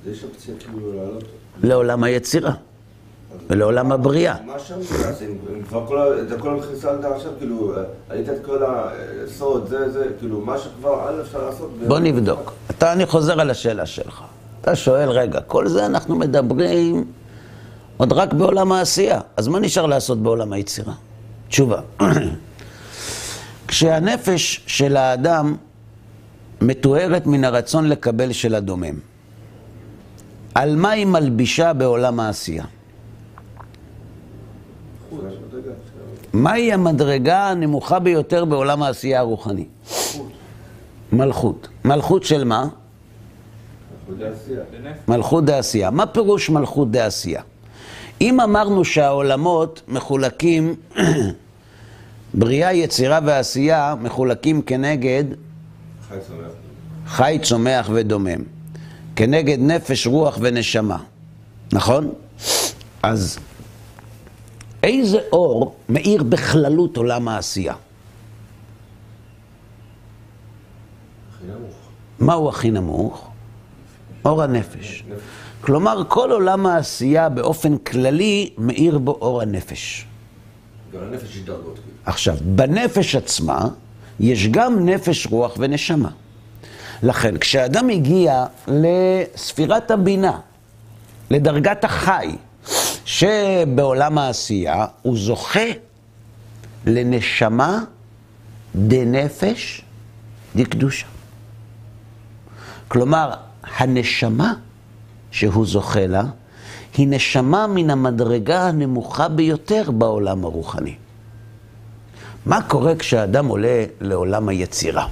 אז 0.04 0.12
יש 0.12 0.24
אופציה 0.24 0.54
כאילו 0.60 0.93
לעלות... 0.93 1.24
לעולם 1.63 2.04
היצירה 2.04 2.54
ולעולם 3.50 3.91
הבריאה. 3.91 4.36
מה 4.46 4.60
שם 4.60 4.82
זה? 4.82 5.08
אז 5.10 5.24
כל 5.88 5.98
ה- 6.02 6.22
את 6.22 6.32
הכל 6.32 6.60
חיסלת 6.62 7.06
עכשיו, 7.06 7.32
כאילו, 7.39 7.74
היית 8.10 8.30
את 8.30 8.46
כל 8.46 8.63
הסוד, 8.65 9.67
זה, 9.69 9.91
זה, 9.91 10.06
כאילו, 10.19 10.41
מה 10.41 10.58
שכבר 10.58 11.10
א' 11.10 11.22
אפשר 11.22 11.46
לעשות... 11.46 11.72
בוא 11.88 12.00
נבדוק. 12.00 12.54
אתה, 12.72 12.93
אני 12.93 13.06
חוזר 13.06 13.41
על 13.41 13.50
השאלה 13.50 13.86
שלך. 13.86 14.22
אתה 14.62 14.76
שואל, 14.76 15.10
רגע, 15.10 15.41
כל 15.41 15.67
זה 15.67 15.86
אנחנו 15.86 16.15
מדברים 16.15 17.06
עוד 17.98 18.13
רק 18.13 18.34
בעולם 18.34 18.72
העשייה, 18.72 19.19
אז 19.38 19.48
מה 19.48 19.60
נשאר 19.60 19.86
לעשות 19.86 20.24
בעולם 20.24 20.54
היצירה? 20.54 20.93
תשובה. 21.48 21.82
כשהנפש 23.67 24.63
של 24.67 24.98
האדם 24.98 25.56
מטוהרת 26.63 27.26
מן 27.28 27.43
הרצון 27.43 27.89
לקבל 27.89 28.32
של 28.32 28.56
הדומם, 28.56 28.95
על 30.56 30.76
מה 30.76 30.89
היא 30.89 31.06
מלבישה 31.06 31.73
בעולם 31.73 32.19
העשייה? 32.19 32.65
מהי 36.34 36.73
המדרגה 36.73 37.49
הנמוכה 37.49 37.99
ביותר 37.99 38.45
בעולם 38.45 38.84
העשייה 38.84 39.19
הרוחני? 39.19 39.65
מלכות. 41.12 41.67
מלכות 41.86 42.23
של 42.23 42.43
מה? 42.43 42.67
מלכות 45.08 45.45
דעשייה. 45.45 45.89
מה 45.89 46.06
פירוש 46.06 46.49
מלכות 46.49 46.91
דעשייה? 46.91 47.41
אם 48.21 48.39
אמרנו 48.39 48.86
שהעולמות 48.86 49.82
מחולקים, 49.88 50.76
בריאה, 52.34 52.73
יצירה 52.73 53.19
ועשייה 53.26 53.95
מחולקים 54.02 54.62
כנגד 54.62 55.23
חי 56.13 56.19
שמח. 56.28 56.52
חי, 57.08 57.39
צומח 57.43 57.89
ודומם, 57.93 58.43
כנגד 59.15 59.58
נפש, 59.60 60.08
רוח 60.08 60.38
ונשמה, 60.41 60.97
נכון? 61.73 62.13
אז 63.04 63.39
איזה 64.84 65.19
אור 65.32 65.76
מאיר 65.89 66.23
בכללות 66.23 66.97
עולם 66.97 67.28
העשייה? 67.28 67.73
מהו 72.19 72.49
הכי 72.49 72.71
נמוך? 72.71 73.30
אור 74.26 74.43
הנפש. 74.43 75.04
כלומר, 75.62 76.04
כל 76.08 76.32
עולם 76.32 76.65
העשייה 76.65 77.30
באופן 77.30 77.78
כללי 77.78 78.54
מאיר 78.58 78.97
בו 78.97 79.12
אור 79.12 79.41
הנפש. 79.41 80.06
גם 80.93 81.02
לנפש 81.02 81.36
יש 81.36 81.41
דרגות, 81.41 81.73
כאילו. 81.73 81.97
עכשיו, 82.06 82.36
בנפש 82.41 83.15
עצמה 83.15 83.67
יש 84.19 84.47
גם 84.47 84.89
נפש, 84.89 85.28
רוח 85.28 85.54
ונשמה. 85.60 86.10
לכן, 87.04 87.38
כשאדם 87.38 87.89
הגיע 87.89 88.45
לספירת 88.67 89.91
הבינה, 89.91 90.39
לדרגת 91.32 91.84
החי, 91.84 92.36
שבעולם 93.06 94.17
העשייה 94.17 94.86
הוא 95.02 95.17
זוכה 95.17 95.69
לנשמה 96.86 97.84
דנפש 98.76 99.82
דקדושה. 100.56 101.06
כלומר, 102.88 103.32
הנשמה 103.78 104.54
שהוא 105.32 105.65
זוכה 105.65 106.08
לה, 106.08 106.23
היא 106.97 107.08
נשמה 107.10 107.67
מן 107.67 107.89
המדרגה 107.89 108.67
הנמוכה 108.67 109.28
ביותר 109.28 109.91
בעולם 109.91 110.45
הרוחני. 110.45 110.95
מה 112.45 112.62
קורה 112.62 112.95
כשאדם 112.95 113.47
עולה 113.47 113.84
לעולם 114.01 114.49
היצירה? 114.49 115.08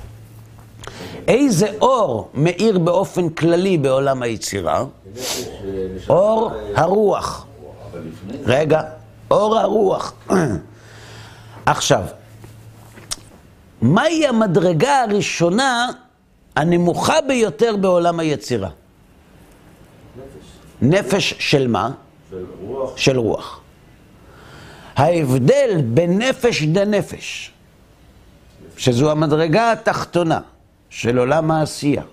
איזה 1.27 1.67
אור 1.81 2.29
מאיר 2.33 2.79
באופן 2.79 3.29
כללי 3.29 3.77
בעולם 3.77 4.21
היצירה? 4.21 4.83
אור 6.09 6.51
הרוח. 6.75 7.45
רגע, 8.45 8.81
אור 9.31 9.57
הרוח. 9.59 10.13
עכשיו, 11.65 12.03
מהי 13.81 14.27
המדרגה 14.27 15.01
הראשונה 15.01 15.89
הנמוכה 16.55 17.21
ביותר 17.27 17.75
בעולם 17.75 18.19
היצירה? 18.19 18.69
נפש. 20.81 21.09
נפש 21.09 21.33
של 21.39 21.67
מה? 21.67 21.91
של 22.29 22.45
רוח. 22.61 22.97
של 22.97 23.17
רוח. 23.17 23.60
ההבדל 25.01 25.81
בין 25.83 26.21
נפש 26.21 26.63
דנפש, 26.63 27.51
שזו 28.77 29.11
המדרגה 29.11 29.71
התחתונה 29.71 30.39
של 30.89 31.17
עולם 31.17 31.51
העשייה, 31.51 32.03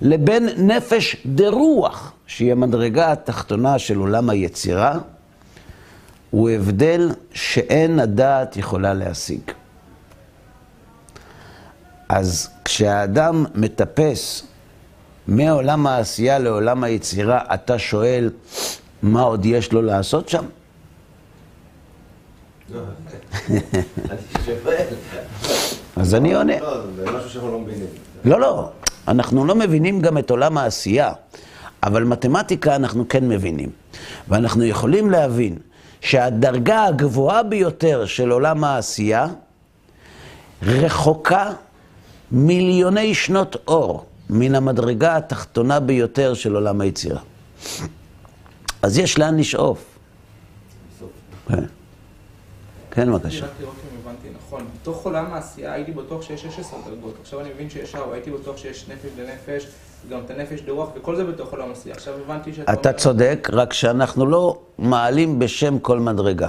לבין 0.00 0.48
נפש 0.56 1.16
דרוח, 1.26 2.12
שהיא 2.26 2.52
המדרגה 2.52 3.12
התחתונה 3.12 3.78
של 3.78 3.96
עולם 3.98 4.30
היצירה, 4.30 4.98
הוא 6.30 6.50
הבדל 6.50 7.10
שאין 7.32 7.98
הדעת 7.98 8.56
יכולה 8.56 8.94
להשיג. 8.94 9.40
אז 12.08 12.48
כשהאדם 12.64 13.44
מטפס 13.54 14.46
מעולם 15.28 15.86
העשייה 15.86 16.38
לעולם 16.38 16.84
היצירה, 16.84 17.40
אתה 17.54 17.78
שואל, 17.78 18.30
מה 19.02 19.22
עוד 19.22 19.46
יש 19.46 19.72
לו 19.72 19.82
לעשות 19.82 20.28
שם? 20.28 20.44
אז 25.96 26.14
אני 26.14 26.34
עונה. 26.34 26.60
לא, 26.60 26.86
זה 26.96 27.10
משהו 27.10 27.30
שאנחנו 27.30 27.50
לא 27.50 27.58
מבינים. 27.58 27.86
לא, 28.24 28.40
לא, 28.40 28.70
אנחנו 29.08 29.44
לא 29.44 29.54
מבינים 29.54 30.00
גם 30.00 30.18
את 30.18 30.30
עולם 30.30 30.58
העשייה, 30.58 31.12
אבל 31.82 32.04
מתמטיקה 32.04 32.76
אנחנו 32.76 33.08
כן 33.08 33.28
מבינים. 33.28 33.70
ואנחנו 34.28 34.64
יכולים 34.64 35.10
להבין 35.10 35.58
שהדרגה 36.00 36.84
הגבוהה 36.84 37.42
ביותר 37.42 38.06
של 38.06 38.30
עולם 38.30 38.64
העשייה 38.64 39.26
רחוקה 40.62 41.52
מיליוני 42.32 43.14
שנות 43.14 43.56
אור 43.68 44.06
מן 44.30 44.54
המדרגה 44.54 45.16
התחתונה 45.16 45.80
ביותר 45.80 46.34
של 46.34 46.54
עולם 46.54 46.80
היצירה. 46.80 47.20
אז 48.82 48.98
יש 48.98 49.18
לאן 49.18 49.36
לשאוף. 49.38 49.98
בסוף. 50.96 51.81
כן, 52.94 53.02
כן, 53.02 53.08
אני 53.08 53.18
בבקשה. 53.18 53.44
רק 53.44 53.50
לראות 53.60 53.74
אם 53.92 53.98
הבנתי 54.02 54.28
נכון. 54.36 54.66
בתוך 54.80 55.04
עולם 55.04 55.24
העשייה 55.32 55.72
הייתי 55.72 55.92
בטוח 55.92 56.22
שיש 56.22 56.42
16 56.42 56.78
דרגות. 56.86 57.14
עכשיו 57.20 57.40
אני 57.40 57.48
מבין 57.54 57.70
שיש 57.70 57.94
4, 57.94 58.14
הייתי 58.14 58.30
בטוח 58.30 58.56
שיש 58.56 58.88
נפש 58.88 59.10
לנפש, 59.18 59.66
גם 60.10 60.20
את 60.24 60.30
הנפש 60.30 60.60
דרוח, 60.60 60.88
וכל 60.96 61.16
זה 61.16 61.24
בתוך 61.24 61.50
עולם 61.50 61.68
העשייה. 61.68 61.94
עכשיו 61.94 62.14
הבנתי 62.24 62.54
שאתה 62.54 62.72
אתה 62.72 62.92
צודק, 62.92 63.48
רק 63.52 63.72
שאנחנו 63.72 64.26
לא 64.26 64.58
מעלים 64.78 65.38
בשם 65.38 65.78
כל 65.78 66.00
מדרגה. 66.00 66.48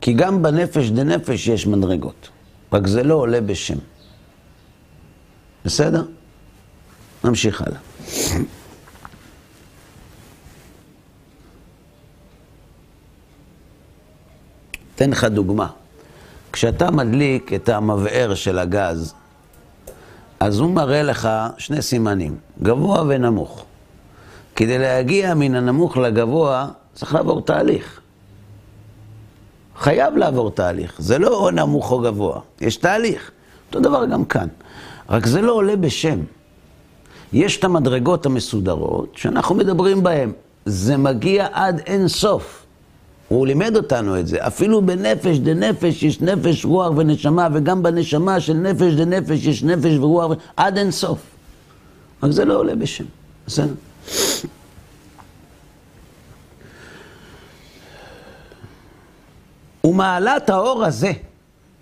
כי 0.00 0.12
גם 0.12 0.42
בנפש 0.42 0.90
דנפש 0.90 1.48
יש 1.48 1.66
מדרגות, 1.66 2.28
רק 2.72 2.86
זה 2.86 3.02
לא 3.02 3.14
עולה 3.14 3.40
בשם. 3.40 3.78
בסדר? 5.64 6.02
נמשיך 7.24 7.62
הלאה. 7.62 7.78
אתן 14.96 15.10
לך 15.10 15.24
דוגמה. 15.24 15.66
כשאתה 16.52 16.90
מדליק 16.90 17.52
את 17.52 17.68
המבער 17.68 18.34
של 18.34 18.58
הגז, 18.58 19.14
אז 20.40 20.58
הוא 20.58 20.70
מראה 20.70 21.02
לך 21.02 21.28
שני 21.58 21.82
סימנים, 21.82 22.36
גבוה 22.62 23.02
ונמוך. 23.08 23.64
כדי 24.56 24.78
להגיע 24.78 25.34
מן 25.34 25.54
הנמוך 25.54 25.96
לגבוה, 25.96 26.68
צריך 26.94 27.14
לעבור 27.14 27.40
תהליך. 27.40 28.00
חייב 29.78 30.16
לעבור 30.16 30.50
תהליך. 30.50 30.94
זה 30.98 31.18
לא 31.18 31.36
או 31.36 31.50
נמוך 31.50 31.92
או 31.92 32.00
גבוה, 32.00 32.40
יש 32.60 32.76
תהליך. 32.76 33.30
אותו 33.68 33.80
דבר 33.80 34.06
גם 34.06 34.24
כאן. 34.24 34.48
רק 35.08 35.26
זה 35.26 35.40
לא 35.40 35.52
עולה 35.52 35.76
בשם. 35.76 36.18
יש 37.32 37.56
את 37.56 37.64
המדרגות 37.64 38.26
המסודרות 38.26 39.12
שאנחנו 39.16 39.54
מדברים 39.54 40.02
בהן. 40.02 40.32
זה 40.66 40.96
מגיע 40.96 41.48
עד 41.52 41.80
אין 41.86 42.08
סוף. 42.08 42.65
הוא 43.28 43.46
לימד 43.46 43.76
אותנו 43.76 44.20
את 44.20 44.26
זה. 44.26 44.46
אפילו 44.46 44.82
בנפש 44.82 45.38
דנפש 45.38 46.02
יש 46.02 46.20
נפש, 46.20 46.64
רוח 46.64 46.92
ונשמה, 46.96 47.48
וגם 47.52 47.82
בנשמה 47.82 48.40
של 48.40 48.54
נפש 48.54 48.94
דנפש 48.94 49.44
יש 49.44 49.62
נפש 49.62 49.96
ורוח, 49.96 50.32
עד 50.56 50.78
אין 50.78 50.90
סוף. 50.90 51.18
רק 52.22 52.30
זה 52.30 52.44
לא 52.44 52.54
עולה 52.54 52.74
בשם. 52.74 53.04
בסדר. 53.46 53.74
ומעלת 59.84 60.50
האור 60.50 60.84
הזה, 60.84 61.12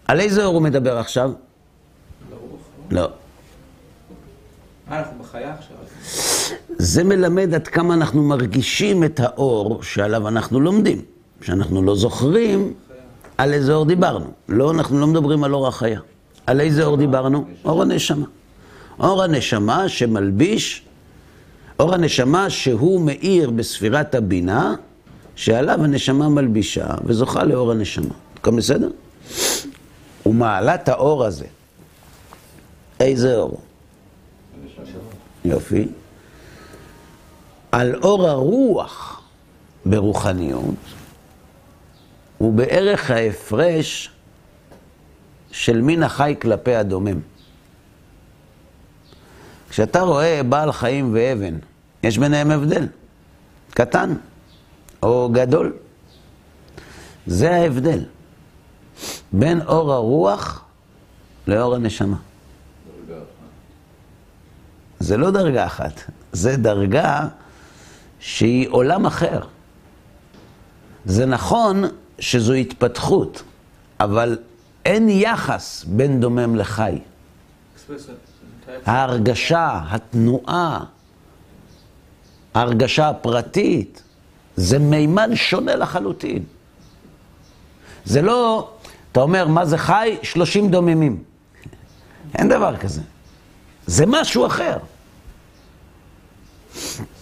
על 0.09 0.21
איזה 0.21 0.45
אור 0.45 0.55
הוא 0.55 0.63
מדבר 0.63 0.99
עכשיו? 0.99 1.31
לא. 2.91 3.01
אה, 3.01 4.99
אנחנו 4.99 5.23
בחיה 5.23 5.55
עכשיו. 5.55 5.77
זה 6.79 7.05
מלמד 7.05 7.55
עד 7.55 7.69
כמה 7.69 7.95
אנחנו 7.95 8.23
מרגישים 8.23 9.05
את 9.05 9.21
האור 9.21 9.83
שעליו 9.83 10.29
אנחנו 10.29 10.61
לומדים. 10.61 11.14
שאנחנו 11.45 11.83
לא 11.83 11.97
זוכרים 11.97 12.73
על 13.39 13.53
איזה 13.53 13.75
אור 13.75 13.85
דיברנו. 13.85 14.27
לא, 14.49 14.71
אנחנו 14.71 15.01
לא 15.01 15.07
מדברים 15.07 15.45
על 15.45 15.55
אור 15.55 15.69
החיה. 15.69 16.01
על 16.47 16.61
איזה 16.61 16.85
אור 16.85 16.97
דיברנו? 16.97 17.45
אור 17.65 17.83
הנשמה. 17.83 18.27
אור 19.01 19.23
הנשמה 19.23 19.89
שמלביש, 19.89 20.83
אור 21.81 21.95
הנשמה 21.95 22.51
שהוא 22.51 23.01
מאיר 23.01 23.51
בספירת 23.51 24.15
הבינה, 24.15 24.75
שעליו 25.37 25.85
הנשמה 25.85 26.29
מלבישה 26.29 26.87
וזוכה 27.05 27.45
לאור 27.45 27.71
הנשמה. 27.73 28.15
הכל 28.35 28.51
בסדר? 28.51 28.89
ומעלת 30.27 30.89
האור 30.89 31.25
הזה, 31.25 31.47
איזה 33.01 33.37
אור? 33.37 33.61
יופי. 35.45 35.89
על 37.73 37.95
אור 38.03 38.29
הרוח 38.29 39.21
ברוחניות 39.87 40.75
הוא 42.45 42.53
בערך 42.53 43.11
ההפרש 43.11 44.11
של 45.53 45.81
מין 45.81 46.03
החי 46.03 46.35
כלפי 46.41 46.75
הדומם. 46.75 47.21
כשאתה 49.69 50.01
רואה 50.01 50.43
בעל 50.43 50.73
חיים 50.73 51.15
ואבן, 51.15 51.59
יש 52.03 52.19
ביניהם 52.19 52.51
הבדל, 52.51 52.87
קטן 53.71 54.15
או 55.03 55.31
גדול. 55.33 55.73
זה 57.27 57.55
ההבדל 57.55 58.05
בין 59.33 59.61
אור 59.61 59.93
הרוח 59.93 60.65
לאור 61.47 61.75
הנשמה. 61.75 62.17
זה 64.99 65.17
לא 65.17 65.31
דרגה 65.31 65.67
אחת, 65.67 66.01
זה 66.33 66.57
דרגה 66.57 67.29
שהיא 68.21 68.69
עולם 68.71 69.07
אחר. 69.07 69.41
זה 71.05 71.27
נכון 71.27 71.85
שזו 72.19 72.53
התפתחות, 72.53 73.43
אבל 74.01 74.39
אין 74.85 75.09
יחס 75.09 75.85
בין 75.89 76.21
דומם 76.21 76.57
לחי. 76.57 76.99
ההרגשה, 78.87 79.81
התנועה, 79.89 80.85
ההרגשה 82.55 83.09
הפרטית, 83.09 84.03
זה 84.57 84.79
מימד 84.79 85.31
שונה 85.35 85.77
לחלוטין. 85.77 86.43
זה 88.05 88.23
לא, 88.23 88.71
אתה 89.13 89.21
אומר, 89.21 89.49
מה 89.49 89.65
זה 89.65 89.79
חי? 89.79 90.17
30 90.23 90.71
דוממים. 90.71 91.23
אין 92.35 92.49
דבר 92.49 92.77
כזה. 92.77 93.01
זה 93.87 94.05
משהו 94.07 94.47
אחר. 94.47 94.79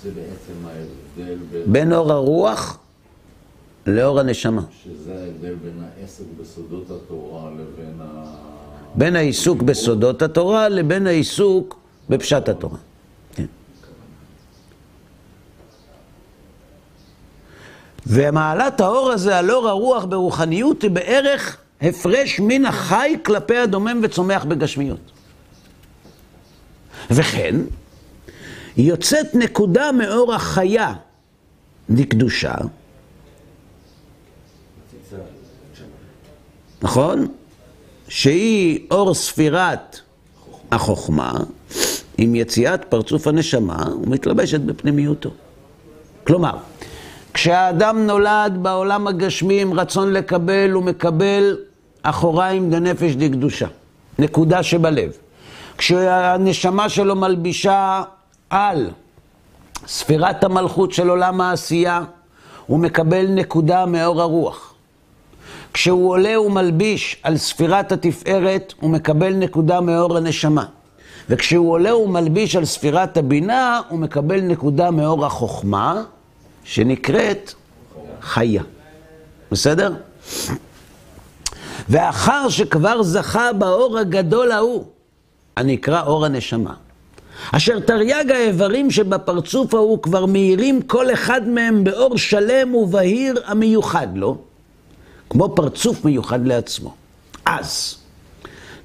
זה 0.03 0.11
בעצם 0.11 0.66
ההבדל 0.66 1.38
בין... 1.51 1.72
בין 1.72 1.93
אור 1.93 2.12
הרוח 2.12 2.78
לאור 3.86 4.20
הנשמה. 4.20 4.62
שזה 4.84 5.14
ההבדל 5.14 5.54
בין 5.54 5.84
העסק 6.00 6.24
בסודות 6.40 6.90
התורה 6.90 7.50
לבין 7.50 8.00
ה... 8.00 8.24
בין 8.94 9.16
העיסוק 9.16 9.62
בסודות 9.62 10.22
התורה 10.22 10.68
לבין 10.68 11.06
העיסוק 11.06 11.78
בפשט 12.08 12.48
התורה. 12.48 12.78
כן. 13.34 13.46
ומעלת 18.06 18.80
האור 18.80 19.10
הזה 19.10 19.38
על 19.38 19.50
אור 19.50 19.68
הרוח 19.68 20.04
ברוחניות 20.04 20.82
היא 20.82 20.90
בערך 20.90 21.56
הפרש 21.82 22.40
מן 22.40 22.64
החי 22.64 23.16
כלפי 23.24 23.56
הדומם 23.56 24.00
וצומח 24.02 24.44
בגשמיות. 24.44 25.12
וכן, 27.10 27.56
יוצאת 28.76 29.34
נקודה 29.34 29.92
מאור 29.92 30.34
החיה 30.34 30.92
לקדושה, 31.88 32.54
נכון? 36.82 37.26
שהיא 38.08 38.86
אור 38.90 39.14
ספירת 39.14 40.00
החוכמה, 40.72 41.32
עם 42.18 42.34
יציאת 42.34 42.84
פרצוף 42.84 43.26
הנשמה 43.26 43.84
ומתלבשת 44.02 44.60
בפנימיותו. 44.60 45.30
כלומר, 46.26 46.52
כשהאדם 47.34 48.06
נולד 48.06 48.58
בעולם 48.62 49.06
הגשמי 49.06 49.62
עם 49.62 49.72
רצון 49.72 50.12
לקבל, 50.12 50.70
הוא 50.70 50.82
מקבל 50.82 51.56
אחוריים 52.02 52.70
דנפש 52.70 53.14
דקדושה, 53.14 53.66
נקודה 54.18 54.62
שבלב. 54.62 55.10
כשהנשמה 55.78 56.88
שלו 56.88 57.16
מלבישה 57.16 58.02
על 58.50 58.90
ספירת 59.86 60.44
המלכות 60.44 60.92
של 60.92 61.08
עולם 61.08 61.40
העשייה, 61.40 62.02
הוא 62.66 62.78
מקבל 62.78 63.26
נקודה 63.26 63.86
מאור 63.86 64.22
הרוח. 64.22 64.71
כשהוא 65.72 66.10
עולה 66.10 66.40
ומלביש 66.40 67.16
על 67.22 67.36
ספירת 67.36 67.92
התפארת, 67.92 68.74
הוא 68.80 68.90
מקבל 68.90 69.34
נקודה 69.34 69.80
מאור 69.80 70.16
הנשמה. 70.16 70.64
וכשהוא 71.28 71.70
עולה 71.70 71.96
ומלביש 71.96 72.56
על 72.56 72.64
ספירת 72.64 73.16
הבינה, 73.16 73.80
הוא 73.88 73.98
מקבל 73.98 74.40
נקודה 74.40 74.90
מאור 74.90 75.26
החוכמה, 75.26 76.02
שנקראת 76.64 77.52
חיה. 78.20 78.62
בסדר? 79.52 79.94
ואחר 81.88 82.48
שכבר 82.48 83.02
זכה 83.02 83.52
באור 83.52 83.98
הגדול 83.98 84.52
ההוא, 84.52 84.84
הנקרא 85.56 86.02
אור 86.02 86.24
הנשמה, 86.24 86.74
אשר 87.52 87.80
תרי"ג 87.80 88.30
האיברים 88.30 88.90
שבפרצוף 88.90 89.74
ההוא 89.74 90.02
כבר 90.02 90.26
מאירים 90.26 90.82
כל 90.82 91.12
אחד 91.12 91.48
מהם 91.48 91.84
באור 91.84 92.18
שלם 92.18 92.74
ובהיר 92.74 93.42
המיוחד 93.46 94.08
לו, 94.14 94.36
כמו 95.32 95.54
פרצוף 95.54 96.04
מיוחד 96.04 96.46
לעצמו. 96.46 96.94
אז 97.44 97.96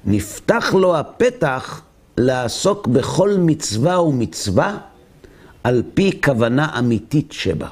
נפתח 0.04 0.74
לו 0.74 0.96
הפתח 0.96 1.80
לעסוק 2.16 2.86
בכל 2.86 3.36
מצווה 3.38 4.00
ומצווה 4.00 4.76
על 5.64 5.82
פי 5.94 6.20
כוונה 6.24 6.78
אמיתית 6.78 7.32
שבה. 7.32 7.68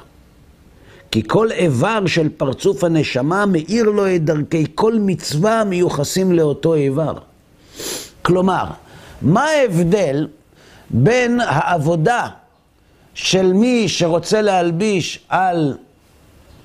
כי 1.11 1.23
כל 1.27 1.51
איבר 1.51 2.05
של 2.05 2.29
פרצוף 2.29 2.83
הנשמה 2.83 3.45
מאיר 3.45 3.83
לו 3.83 4.15
את 4.15 4.25
דרכי 4.25 4.65
כל 4.75 4.99
מצווה 4.99 5.61
המיוחסים 5.61 6.31
לאותו 6.31 6.73
איבר. 6.73 7.13
כלומר, 8.21 8.65
מה 9.21 9.43
ההבדל 9.43 10.27
בין 10.89 11.39
העבודה 11.39 12.27
של 13.13 13.53
מי 13.53 13.89
שרוצה 13.89 14.41
להלביש 14.41 15.19
על 15.29 15.77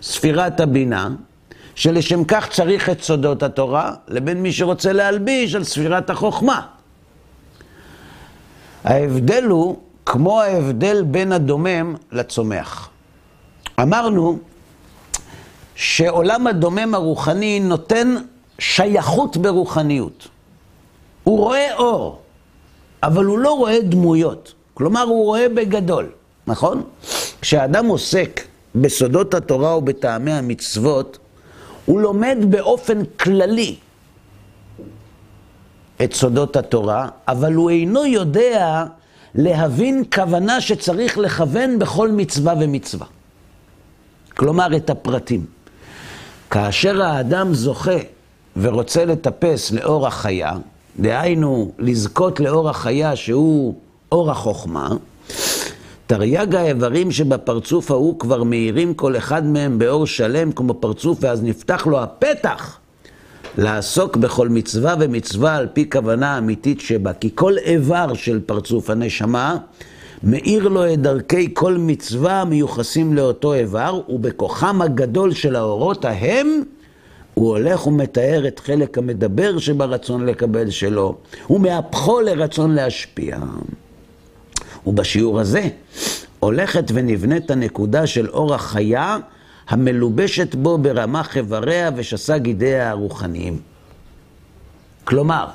ספירת 0.03 0.61
הבינה, 0.61 1.09
שלשם 1.75 2.25
כך 2.25 2.49
צריך 2.51 2.91
את 2.91 3.03
סודות 3.03 3.43
התורה, 3.43 3.93
לבין 4.09 4.43
מי 4.43 4.53
שרוצה 4.53 4.93
להלביש 4.93 5.55
על 5.55 5.65
ספירת 5.65 6.11
החוכמה. 6.11 6.61
ההבדל 8.85 9.45
הוא 9.45 9.79
כמו 10.07 10.41
ההבדל 10.41 11.03
בין 11.03 11.33
הדומם 11.33 11.95
לצומח. 12.13 12.89
אמרנו 13.83 14.39
שעולם 15.75 16.47
הדומם 16.47 16.95
הרוחני 16.95 17.61
נותן 17.61 18.17
שייכות 18.59 19.37
ברוחניות. 19.37 20.29
הוא 21.25 21.39
רואה 21.39 21.75
אור, 21.75 22.21
אבל 23.03 23.25
הוא 23.25 23.39
לא 23.39 23.51
רואה 23.51 23.81
דמויות. 23.83 24.55
כלומר, 24.75 25.03
הוא 25.03 25.25
רואה 25.25 25.49
בגדול, 25.49 26.11
נכון? 26.47 26.83
כשאדם 27.41 27.87
עוסק 27.87 28.41
בסודות 28.75 29.35
התורה 29.35 29.77
ובטעמי 29.77 30.33
המצוות, 30.33 31.19
הוא 31.87 32.01
לומד 32.01 32.39
באופן 32.49 33.05
כללי 33.05 33.77
את 36.05 36.15
סודות 36.15 36.57
התורה, 36.57 37.09
אבל 37.29 37.55
הוא 37.55 37.71
אינו 37.71 38.07
יודע 38.07 38.85
להבין 39.35 40.05
כוונה 40.15 40.61
שצריך 40.61 41.19
לכוון 41.19 41.79
בכל 41.79 42.11
מצווה 42.11 42.55
ומצווה. 42.61 43.07
כלומר, 44.37 44.77
את 44.77 44.91
הפרטים. 44.91 45.47
כאשר 46.51 47.03
האדם 47.03 47.55
זוכה 47.55 47.99
ורוצה 48.57 49.05
לטפס 49.05 49.71
לאור 49.71 50.07
החיה, 50.07 50.53
דהיינו 51.01 51.73
לזכות 51.79 52.41
לאור 52.41 52.71
החיה 52.71 53.17
שהוא 53.17 53.75
אור 54.13 54.31
החוכמה, 54.31 54.89
תרי"ג 56.15 56.55
האיברים 56.55 57.11
שבפרצוף 57.11 57.91
ההוא 57.91 58.19
כבר 58.19 58.43
מאירים 58.43 58.95
כל 58.95 59.17
אחד 59.17 59.47
מהם 59.47 59.79
באור 59.79 60.07
שלם 60.07 60.53
כמו 60.53 60.75
פרצוף, 60.75 61.19
ואז 61.21 61.43
נפתח 61.43 61.87
לו 61.87 62.03
הפתח 62.03 62.79
לעסוק 63.59 64.17
בכל 64.17 64.49
מצווה 64.49 64.95
ומצווה 65.01 65.57
על 65.57 65.67
פי 65.73 65.91
כוונה 65.91 66.39
אמיתית 66.39 66.81
שבה. 66.81 67.13
כי 67.13 67.31
כל 67.35 67.59
איבר 67.59 68.15
של 68.15 68.41
פרצוף 68.47 68.91
הנשמה 68.91 69.57
מאיר 70.23 70.69
לו 70.69 70.93
את 70.93 71.01
דרכי 71.01 71.55
כל 71.55 71.77
מצווה 71.79 72.41
המיוחסים 72.41 73.15
לאותו 73.15 73.55
איבר, 73.55 74.01
ובכוחם 74.09 74.83
הגדול 74.83 75.33
של 75.33 75.57
האורות 75.57 76.05
ההם, 76.05 76.63
הוא 77.35 77.49
הולך 77.49 77.87
ומתאר 77.87 78.49
את 78.49 78.59
חלק 78.59 78.99
המדבר 78.99 79.59
שברצון 79.59 80.27
לקבל 80.27 80.71
שלו, 80.71 81.17
ומהפכו 81.51 82.21
לרצון 82.21 82.75
להשפיע. 82.75 83.39
ובשיעור 84.87 85.41
הזה 85.41 85.69
הולכת 86.39 86.85
ונבנית 86.95 87.51
הנקודה 87.51 88.07
של 88.07 88.29
אור 88.29 88.55
החיה 88.55 89.19
המלובשת 89.69 90.55
בו 90.55 90.79
ברמ"ח 90.79 91.37
איבריה 91.37 91.91
ושסה 91.97 92.39
גידיה 92.39 92.91
הרוחניים. 92.91 93.61
כלומר, 95.05 95.47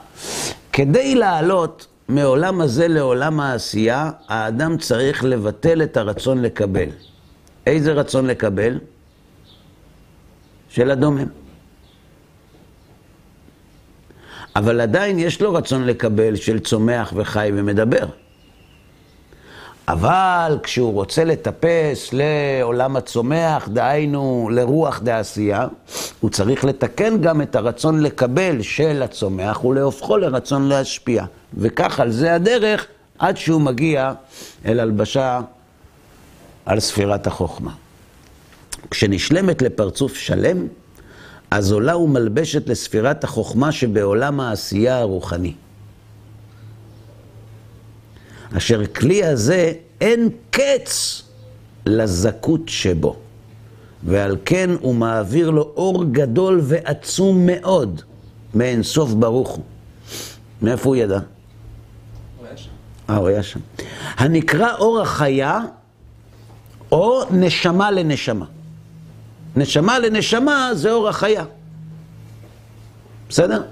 כדי 0.73 1.15
לעלות 1.15 1.87
מעולם 2.09 2.61
הזה 2.61 2.87
לעולם 2.87 3.39
העשייה, 3.39 4.11
האדם 4.27 4.77
צריך 4.77 5.23
לבטל 5.23 5.83
את 5.83 5.97
הרצון 5.97 6.41
לקבל. 6.41 6.89
איזה 7.67 7.93
רצון 7.93 8.25
לקבל? 8.25 8.79
של 10.69 10.91
הדומם. 10.91 11.27
אבל 14.55 14.81
עדיין 14.81 15.19
יש 15.19 15.41
לו 15.41 15.53
רצון 15.53 15.85
לקבל 15.85 16.35
של 16.35 16.59
צומח 16.59 17.13
וחי 17.15 17.51
ומדבר. 17.55 18.05
אבל 19.87 20.57
כשהוא 20.63 20.93
רוצה 20.93 21.23
לטפס 21.23 22.09
לעולם 22.13 22.95
הצומח, 22.95 23.67
דהיינו 23.67 24.49
לרוח 24.51 24.99
דעשייה, 25.03 25.67
הוא 26.19 26.29
צריך 26.29 26.65
לתקן 26.65 27.21
גם 27.21 27.41
את 27.41 27.55
הרצון 27.55 28.03
לקבל 28.03 28.61
של 28.61 29.03
הצומח 29.03 29.65
ולהופכו 29.65 30.17
לרצון 30.17 30.67
להשפיע. 30.67 31.25
וכך 31.53 31.99
על 31.99 32.11
זה 32.11 32.33
הדרך 32.35 32.87
עד 33.19 33.37
שהוא 33.37 33.61
מגיע 33.61 34.13
אל 34.65 34.79
הלבשה 34.79 35.41
על 36.65 36.79
ספירת 36.79 37.27
החוכמה. 37.27 37.71
כשנשלמת 38.91 39.61
לפרצוף 39.61 40.15
שלם, 40.15 40.67
אז 41.51 41.71
עולה 41.71 41.97
ומלבשת 41.97 42.69
לספירת 42.69 43.23
החוכמה 43.23 43.71
שבעולם 43.71 44.39
העשייה 44.39 44.99
הרוחני. 44.99 45.53
אשר 48.53 48.85
כלי 48.85 49.23
הזה 49.23 49.73
אין 50.01 50.29
קץ 50.49 51.21
לזכות 51.85 52.61
שבו, 52.67 53.15
ועל 54.03 54.37
כן 54.45 54.69
הוא 54.81 54.95
מעביר 54.95 55.49
לו 55.49 55.61
אור 55.61 56.05
גדול 56.11 56.61
ועצום 56.63 57.45
מאוד 57.45 58.01
מאין 58.53 58.83
סוף 58.83 59.11
ברוך 59.13 59.49
הוא. 59.49 59.63
מאיפה 60.61 60.89
הוא 60.89 60.95
ידע? 60.95 61.19
הוא 62.37 62.47
היה 62.47 62.57
שם. 62.57 62.69
אה, 63.09 63.15
הוא 63.15 63.27
היה 63.27 63.43
שם. 63.43 63.59
הנקרא 64.17 64.75
אור 64.75 65.01
החיה, 65.01 65.59
או 66.91 67.21
נשמה 67.31 67.91
לנשמה. 67.91 68.45
נשמה 69.55 69.99
לנשמה 69.99 70.69
זה 70.73 70.91
אור 70.91 71.09
החיה. 71.09 71.43
בסדר? 73.29 73.63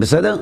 בסדר? 0.00 0.36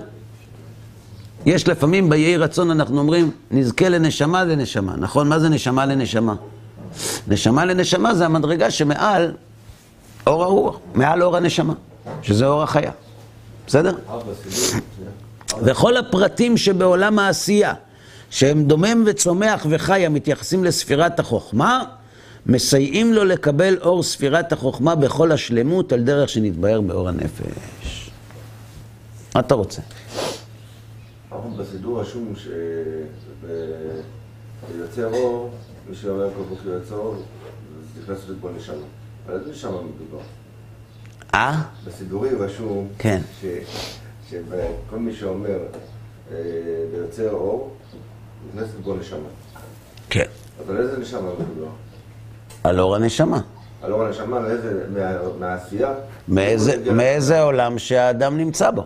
יש 1.47 1.69
לפעמים 1.69 2.11
ביהי 2.11 2.37
רצון 2.37 2.71
אנחנו 2.71 2.99
אומרים, 2.99 3.31
נזכה 3.51 3.89
לנשמה 3.89 4.45
לנשמה. 4.45 4.97
נכון? 4.97 5.29
מה 5.29 5.39
זה 5.39 5.49
נשמה 5.49 5.87
לנשמה? 5.87 6.35
נשמה 7.29 7.65
לנשמה 7.65 8.15
זה 8.15 8.25
המדרגה 8.25 8.71
שמעל 8.71 9.33
אור 10.27 10.45
הרוח, 10.45 10.79
מעל 10.95 11.23
אור 11.23 11.37
הנשמה, 11.37 11.75
שזה 12.23 12.47
אור 12.47 12.63
החיה. 12.63 12.91
בסדר? 13.67 13.97
וכל 15.63 15.97
הפרטים 15.97 16.57
שבעולם 16.57 17.19
העשייה, 17.19 17.75
שהם 18.31 18.65
דומם 18.65 19.03
וצומח 19.07 19.67
וחי 19.71 20.07
המתייחסים 20.07 20.65
לספירת 20.65 21.21
החוכמה, 21.21 21.85
מסייעים 22.47 23.15
לו 23.15 23.25
לקבל 23.25 23.79
אור 23.81 24.03
ספירת 24.03 24.53
החוכמה 24.53 24.95
בכל 24.95 25.33
השלמות 25.33 25.93
על 25.93 26.01
דרך 26.01 26.29
שנתבהר 26.29 26.81
באור 26.81 27.09
הנפש. 27.09 28.11
מה 29.35 29.41
אתה 29.41 29.55
רוצה? 29.55 29.83
אנחנו 31.33 31.51
בסידור 31.51 32.01
רשום 32.01 32.33
שיוצר 34.73 35.15
אור, 35.15 35.51
מי 35.89 35.97
שאומר 35.97 36.29
כל 36.37 36.43
בוקר 36.49 36.69
יוצר 36.69 36.95
אור, 36.97 37.15
אז 37.15 37.23
נכנס 38.03 38.19
לפה 38.29 38.49
נשמה. 38.57 38.75
על 39.29 39.35
איזה 39.35 39.51
נשמה 39.51 39.71
מדובר? 39.83 40.23
אה? 41.35 41.63
בסידורים 41.87 42.43
רשום 42.43 42.89
כן. 42.99 43.21
ש- 43.41 43.47
שכל 44.31 44.97
מי 44.99 45.13
שאומר 45.15 45.59
אה, 46.33 46.37
ויוצר 46.93 47.31
אור, 47.31 47.75
נכנסת 48.55 48.75
בו 48.83 48.95
נשמה. 48.97 49.19
כן. 50.11 50.25
אבל 50.67 50.81
איזה 50.81 50.99
נשמה 50.99 51.21
מדובר? 51.21 51.71
על 52.65 52.81
אור 52.81 52.97
הנשמה. 52.97 53.41
על 53.83 53.93
אור 53.93 54.03
הנשמה, 54.05 54.41
מאיזה, 54.41 54.85
מה- 54.95 55.17
מהעשייה? 55.39 55.95
מאיזה, 56.29 56.93
מאיזה 56.93 57.43
עולם 57.43 57.79
שהאדם 57.79 58.37
נמצא 58.39 58.71
בו. 58.71 58.85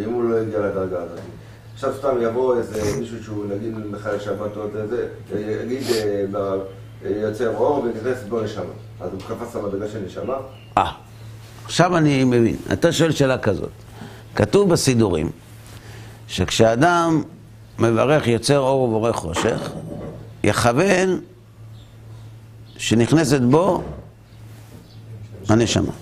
ואם 0.00 0.12
הוא 0.12 0.24
לא 0.24 0.36
הגיע 0.36 0.58
לדרגה 0.58 1.02
הזאת. 1.02 1.18
עכשיו 1.74 1.94
סתם 1.98 2.16
יבוא 2.22 2.56
איזה 2.56 3.00
מישהו 3.00 3.24
שהוא 3.24 3.44
נגיד 3.46 3.78
מחלל 3.90 4.20
שבת 4.20 4.56
או 4.56 4.66
זה, 4.88 5.08
יגיד 5.62 5.82
אה, 5.90 6.24
אה, 7.04 7.10
יוצר 7.10 7.56
אור 7.56 7.84
ונכנס 7.84 8.18
בו 8.28 8.40
נשמה. 8.40 8.64
אז 9.00 9.10
הוא 9.12 9.20
קפץ 9.20 9.56
למדרגה 9.56 9.88
של 9.88 9.98
נשמה? 10.06 10.34
אה, 10.78 10.92
עכשיו 11.64 11.96
אני 11.96 12.24
מבין. 12.24 12.56
אתה 12.72 12.92
שואל 12.92 13.10
שאלה 13.10 13.38
כזאת. 13.38 13.70
כתוב 14.34 14.70
בסידורים 14.70 15.30
שכשאדם 16.28 17.22
מברך 17.78 18.26
יוצר 18.26 18.58
אור 18.58 18.80
ובורא 18.80 19.12
חושך, 19.12 19.70
יכוון 20.44 21.20
שנכנסת 22.76 23.40
בו 23.40 23.82
הנשמה. 25.48 25.92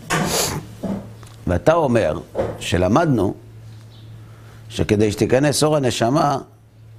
ואתה 1.46 1.74
אומר 1.74 2.18
שלמדנו 2.60 3.34
שכדי 4.68 5.12
שתיכנס 5.12 5.62
אור 5.62 5.76
הנשמה 5.76 6.38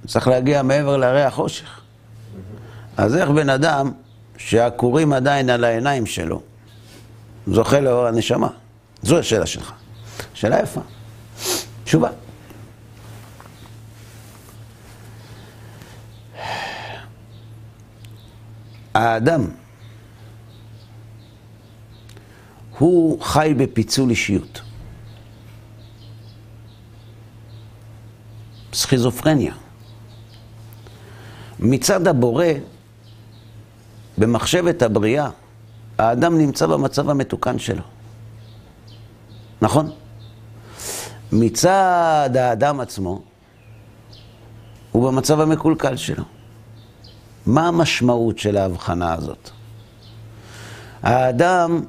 צריך 0.06 0.28
להגיע 0.28 0.62
מעבר 0.62 0.96
להרי 0.96 1.22
החושך. 1.22 1.80
אז 2.96 3.16
איך 3.16 3.30
בן 3.30 3.48
אדם 3.48 3.92
שהכורים 4.36 5.12
עדיין 5.12 5.50
על 5.50 5.64
העיניים 5.64 6.06
שלו 6.06 6.42
זוכה 7.46 7.80
לאור 7.80 8.06
הנשמה? 8.06 8.48
זו 9.02 9.18
השאלה 9.18 9.46
שלך. 9.46 9.72
שאלה 10.34 10.60
יפה. 10.62 10.80
תשובה. 11.84 12.08
האדם 18.94 19.44
הוא 22.78 23.22
חי 23.22 23.54
בפיצול 23.56 24.10
אישיות. 24.10 24.60
סכיזופרניה. 28.90 29.54
מצד 31.60 32.06
הבורא, 32.06 32.44
במחשבת 34.18 34.82
הבריאה, 34.82 35.30
האדם 35.98 36.38
נמצא 36.38 36.66
במצב 36.66 37.10
המתוקן 37.10 37.58
שלו. 37.58 37.82
נכון? 39.62 39.90
מצד 41.32 42.30
האדם 42.38 42.80
עצמו, 42.80 43.22
הוא 44.92 45.10
במצב 45.10 45.40
המקולקל 45.40 45.96
שלו. 45.96 46.24
מה 47.46 47.68
המשמעות 47.68 48.38
של 48.38 48.56
ההבחנה 48.56 49.14
הזאת? 49.14 49.50
האדם 51.02 51.80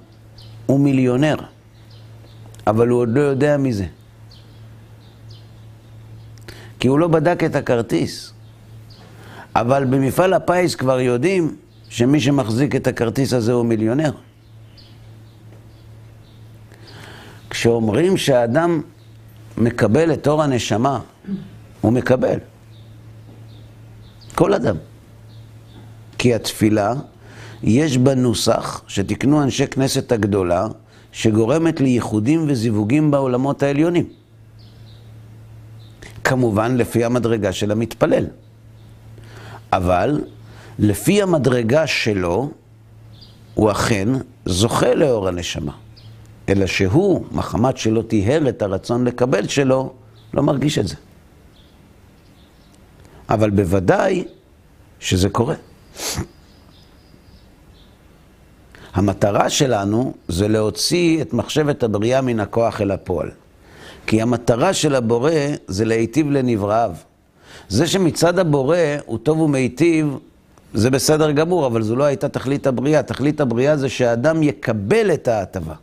הוא 0.65 0.79
מיליונר, 0.79 1.35
אבל 2.67 2.87
הוא 2.87 2.99
עוד 2.99 3.09
לא 3.09 3.21
יודע 3.21 3.57
מזה. 3.57 3.85
כי 6.81 6.87
הוא 6.87 6.99
לא 6.99 7.07
בדק 7.07 7.43
את 7.43 7.55
הכרטיס. 7.55 8.33
אבל 9.55 9.85
במפעל 9.85 10.33
הפיס 10.33 10.75
כבר 10.75 10.99
יודעים 10.99 11.55
שמי 11.89 12.19
שמחזיק 12.19 12.75
את 12.75 12.87
הכרטיס 12.87 13.33
הזה 13.33 13.53
הוא 13.53 13.65
מיליונר. 13.65 14.11
כשאומרים 17.49 18.17
שהאדם 18.17 18.81
מקבל 19.57 20.13
את 20.13 20.27
אור 20.27 20.43
הנשמה, 20.43 20.99
הוא 21.81 21.93
מקבל. 21.93 22.37
כל 24.35 24.53
אדם. 24.53 24.75
כי 26.17 26.35
התפילה, 26.35 26.93
יש 27.63 27.97
בה 27.97 28.15
נוסח 28.15 28.81
שתיקנו 28.87 29.43
אנשי 29.43 29.67
כנסת 29.67 30.11
הגדולה, 30.11 30.67
שגורמת 31.11 31.81
לייחודים 31.81 32.45
וזיווגים 32.47 33.11
בעולמות 33.11 33.63
העליונים. 33.63 34.20
כמובן, 36.23 36.77
לפי 36.77 37.05
המדרגה 37.05 37.51
של 37.51 37.71
המתפלל. 37.71 38.25
אבל, 39.73 40.21
לפי 40.79 41.21
המדרגה 41.21 41.87
שלו, 41.87 42.51
הוא 43.53 43.71
אכן 43.71 44.07
זוכה 44.45 44.95
לאור 44.95 45.27
הנשמה. 45.27 45.71
אלא 46.49 46.65
שהוא, 46.65 47.25
מחמת 47.31 47.77
שלא 47.77 48.01
טיהר 48.01 48.49
את 48.49 48.61
הרצון 48.61 49.03
לקבל 49.05 49.47
שלו, 49.47 49.93
לא 50.33 50.43
מרגיש 50.43 50.79
את 50.79 50.87
זה. 50.87 50.95
אבל 53.29 53.49
בוודאי 53.49 54.23
שזה 54.99 55.29
קורה. 55.29 55.55
המטרה 58.93 59.49
שלנו 59.49 60.13
זה 60.27 60.47
להוציא 60.47 61.21
את 61.21 61.33
מחשבת 61.33 61.83
הבריאה 61.83 62.21
מן 62.21 62.39
הכוח 62.39 62.81
אל 62.81 62.91
הפועל. 62.91 63.31
כי 64.11 64.21
המטרה 64.21 64.73
של 64.73 64.95
הבורא 64.95 65.31
זה 65.67 65.85
להיטיב 65.85 66.31
לנבראיו. 66.31 66.91
זה 67.69 67.87
שמצד 67.87 68.39
הבורא 68.39 68.77
הוא 69.05 69.17
טוב 69.17 69.39
ומיטיב, 69.39 70.17
זה 70.73 70.89
בסדר 70.89 71.31
גמור, 71.31 71.67
אבל 71.67 71.81
זו 71.81 71.95
לא 71.95 72.03
הייתה 72.03 72.29
תכלית 72.29 72.67
הבריאה. 72.67 73.03
תכלית 73.03 73.41
הבריאה 73.41 73.77
זה 73.77 73.89
שהאדם 73.89 74.43
יקבל 74.43 75.13
את 75.13 75.27
ההטבה. 75.27 75.73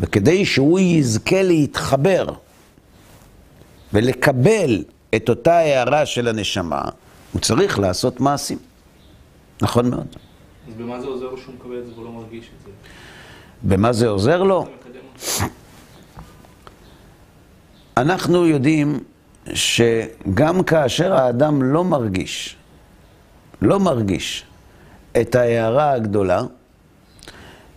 וכדי 0.00 0.44
שהוא 0.44 0.78
יזכה 0.78 1.42
להתחבר 1.42 2.26
ולקבל 3.92 4.84
את 5.14 5.28
אותה 5.28 5.58
הערה 5.58 6.06
של 6.06 6.28
הנשמה, 6.28 6.82
הוא 7.32 7.40
צריך 7.40 7.78
לעשות 7.78 8.20
מעשים. 8.20 8.58
נכון 9.62 9.90
מאוד. 9.90 10.06
אז 10.68 10.74
במה 10.74 11.00
זה 11.00 11.06
עוזר 11.06 11.26
לו 11.26 11.38
שהוא 11.38 11.54
מקבל 11.54 11.78
את 11.78 11.86
זה 11.86 11.92
והוא 11.92 12.04
לא 12.04 12.10
מרגיש 12.10 12.44
את 12.44 12.66
זה? 12.66 12.70
במה 13.62 13.92
זה 13.92 14.08
עוזר 14.08 14.42
לו? 14.42 14.66
אנחנו 17.96 18.46
יודעים 18.46 19.00
שגם 19.54 20.62
כאשר 20.62 21.14
האדם 21.14 21.62
לא 21.62 21.84
מרגיש, 21.84 22.56
לא 23.62 23.80
מרגיש 23.80 24.44
את 25.20 25.34
ההערה 25.34 25.92
הגדולה, 25.92 26.42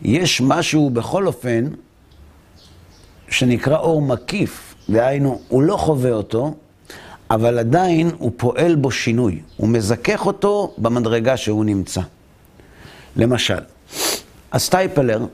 יש 0.02 0.42
משהו 0.42 0.90
בכל 0.90 1.28
אופן 1.28 1.66
שנקרא 3.30 3.78
אור 3.78 4.02
מקיף, 4.02 4.76
דהיינו, 4.90 5.42
הוא 5.48 5.64
לא 5.64 5.78
חווה 5.78 6.12
אותו, 6.12 6.56
אבל 7.30 7.60
עדיין 7.60 8.12
הוא 8.18 8.32
פועל 8.38 8.76
בו 8.76 8.92
שינוי, 8.92 9.42
הוא 9.58 9.70
מזכך 9.70 10.26
אותו 10.26 10.74
במדרגה 10.78 11.38
שהוא 11.38 11.66
נמצא. 11.66 12.02
למשל, 13.16 13.60
הסטייפלר, 14.52 15.26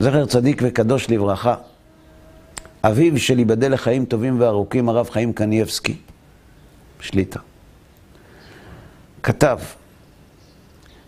זכר 0.00 0.26
צדיק 0.26 0.62
וקדוש 0.64 1.10
לברכה, 1.10 1.54
אביו 2.84 3.18
של 3.18 3.38
ייבדל 3.38 3.72
לחיים 3.72 4.04
טובים 4.04 4.40
וארוכים, 4.40 4.88
הרב 4.88 5.10
חיים 5.10 5.32
קניאבסקי, 5.32 5.96
שליטה, 7.00 7.40
כתב 9.22 9.58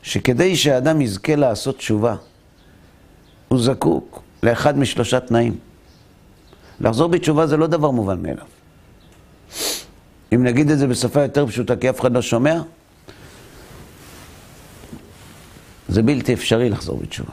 שכדי 0.03 0.57
שהאדם 0.57 1.01
יזכה 1.01 1.37
לעשות 1.37 1.77
תשובה, 1.77 2.17
הוא 3.49 3.63
זקוק 3.63 4.23
לאחד 4.43 4.79
משלושה 4.79 5.21
תנאים. 5.21 5.59
לחזור 6.81 7.09
בתשובה 7.09 7.47
זה 7.47 7.57
לא 7.57 7.67
דבר 7.67 7.91
מובן 7.91 8.23
מאליו. 8.23 8.47
אם 10.35 10.45
נגיד 10.45 10.71
את 10.71 10.79
זה 10.79 10.87
בשפה 10.87 11.23
יותר 11.23 11.47
פשוטה, 11.47 11.77
כי 11.77 11.91
אף 11.91 12.01
אחד 12.01 12.13
לא 12.13 12.23
שומע, 12.23 12.61
זה 15.89 16.03
בלתי 16.03 16.35
אפשרי 16.35 16.69
לחזור 16.69 17.01
בתשובה, 17.01 17.33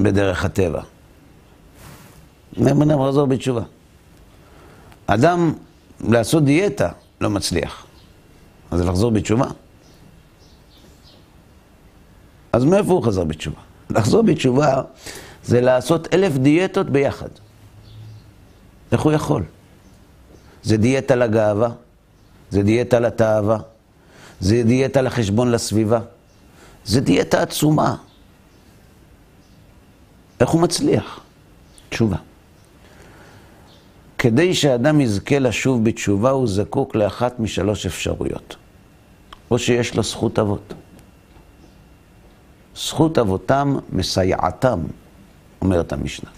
בדרך 0.00 0.44
הטבע. 0.44 0.82
נאמר 2.56 3.08
לחזור 3.08 3.26
בתשובה. 3.26 3.62
אדם 5.06 5.52
לעשות 6.00 6.44
דיאטה 6.44 6.88
לא 7.20 7.30
מצליח. 7.30 7.86
אז 8.70 8.80
לחזור 8.80 9.10
בתשובה? 9.10 9.46
אז 12.52 12.64
מאיפה 12.64 12.92
הוא 12.92 13.02
חזר 13.02 13.24
בתשובה? 13.24 13.60
לחזור 13.90 14.22
בתשובה 14.22 14.82
זה 15.44 15.60
לעשות 15.60 16.14
אלף 16.14 16.36
דיאטות 16.36 16.90
ביחד. 16.90 17.28
איך 18.92 19.00
הוא 19.00 19.12
יכול? 19.12 19.44
זה 20.62 20.76
דיאטה 20.76 21.14
לגאווה, 21.14 21.68
זה 22.50 22.62
דיאטה 22.62 23.00
לתאווה, 23.00 23.58
זה 24.40 24.62
דיאטה 24.62 25.02
לחשבון 25.02 25.50
לסביבה, 25.50 26.00
זה 26.84 27.00
דיאטה 27.00 27.42
עצומה. 27.42 27.96
איך 30.40 30.50
הוא 30.50 30.60
מצליח? 30.60 31.20
תשובה. 31.88 32.16
כדי 34.18 34.54
שאדם 34.54 35.00
יזכה 35.00 35.38
לשוב 35.38 35.84
בתשובה, 35.84 36.30
הוא 36.30 36.46
זקוק 36.46 36.94
לאחת 36.94 37.40
משלוש 37.40 37.86
אפשרויות. 37.86 38.56
או 39.50 39.58
שיש 39.58 39.94
לו 39.94 40.02
זכות 40.02 40.38
אבות. 40.38 40.74
זכות 42.76 43.18
אבותם 43.18 43.76
מסייעתם, 43.92 44.80
אומרת 45.62 45.92
המשנה. 45.92 46.30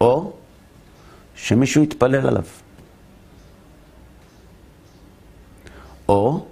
או 0.00 0.32
שמישהו 1.34 1.82
יתפלל 1.82 2.26
עליו. 2.26 2.44
או 6.08 6.46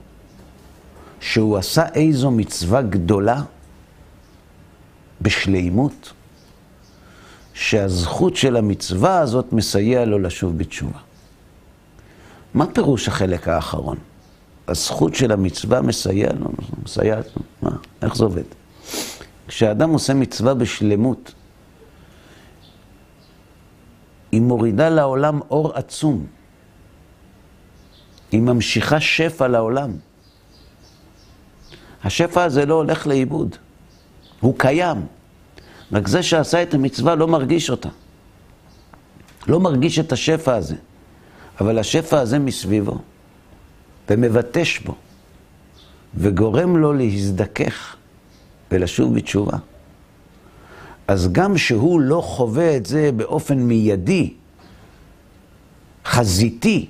שהוא 1.20 1.56
עשה 1.56 1.86
איזו 1.94 2.30
מצווה 2.30 2.82
גדולה 2.82 3.42
בשלימות, 5.20 6.12
שהזכות 7.54 8.36
של 8.36 8.56
המצווה 8.56 9.18
הזאת 9.18 9.52
מסייע 9.52 10.04
לו 10.04 10.18
לשוב 10.18 10.58
בתשובה. 10.58 10.98
מה 12.54 12.66
פירוש 12.66 13.08
החלק 13.08 13.48
האחרון? 13.48 13.98
הזכות 14.68 15.14
של 15.14 15.32
המצווה 15.32 15.82
מסייע 15.82 16.32
לו, 16.32 16.50
מסייעת 16.84 17.26
לו, 17.36 17.42
מה? 17.62 17.76
איך 18.02 18.16
זה 18.16 18.24
עובד? 18.24 18.42
כשאדם 19.48 19.90
עושה 19.90 20.14
מצווה 20.14 20.54
בשלמות, 20.54 21.34
היא 24.32 24.40
מורידה 24.40 24.88
לעולם 24.88 25.40
אור 25.50 25.72
עצום. 25.74 26.26
היא 28.32 28.40
ממשיכה 28.40 29.00
שפע 29.00 29.48
לעולם. 29.48 29.90
השפע 32.04 32.44
הזה 32.44 32.66
לא 32.66 32.74
הולך 32.74 33.06
לאיבוד, 33.06 33.56
הוא 34.40 34.54
קיים. 34.58 35.06
רק 35.92 36.08
זה 36.08 36.22
שעשה 36.22 36.62
את 36.62 36.74
המצווה 36.74 37.14
לא 37.14 37.28
מרגיש 37.28 37.70
אותה. 37.70 37.88
לא 39.46 39.60
מרגיש 39.60 39.98
את 39.98 40.12
השפע 40.12 40.54
הזה. 40.54 40.76
אבל 41.60 41.78
השפע 41.78 42.20
הזה 42.20 42.38
מסביבו, 42.38 42.98
ומבטש 44.10 44.78
בו, 44.78 44.94
וגורם 46.14 46.76
לו 46.76 46.92
להזדכך 46.92 47.96
ולשוב 48.70 49.14
בתשובה. 49.14 49.56
אז 51.08 51.32
גם 51.32 51.58
שהוא 51.58 52.00
לא 52.00 52.20
חווה 52.20 52.76
את 52.76 52.86
זה 52.86 53.10
באופן 53.16 53.58
מיידי, 53.58 54.34
חזיתי, 56.04 56.86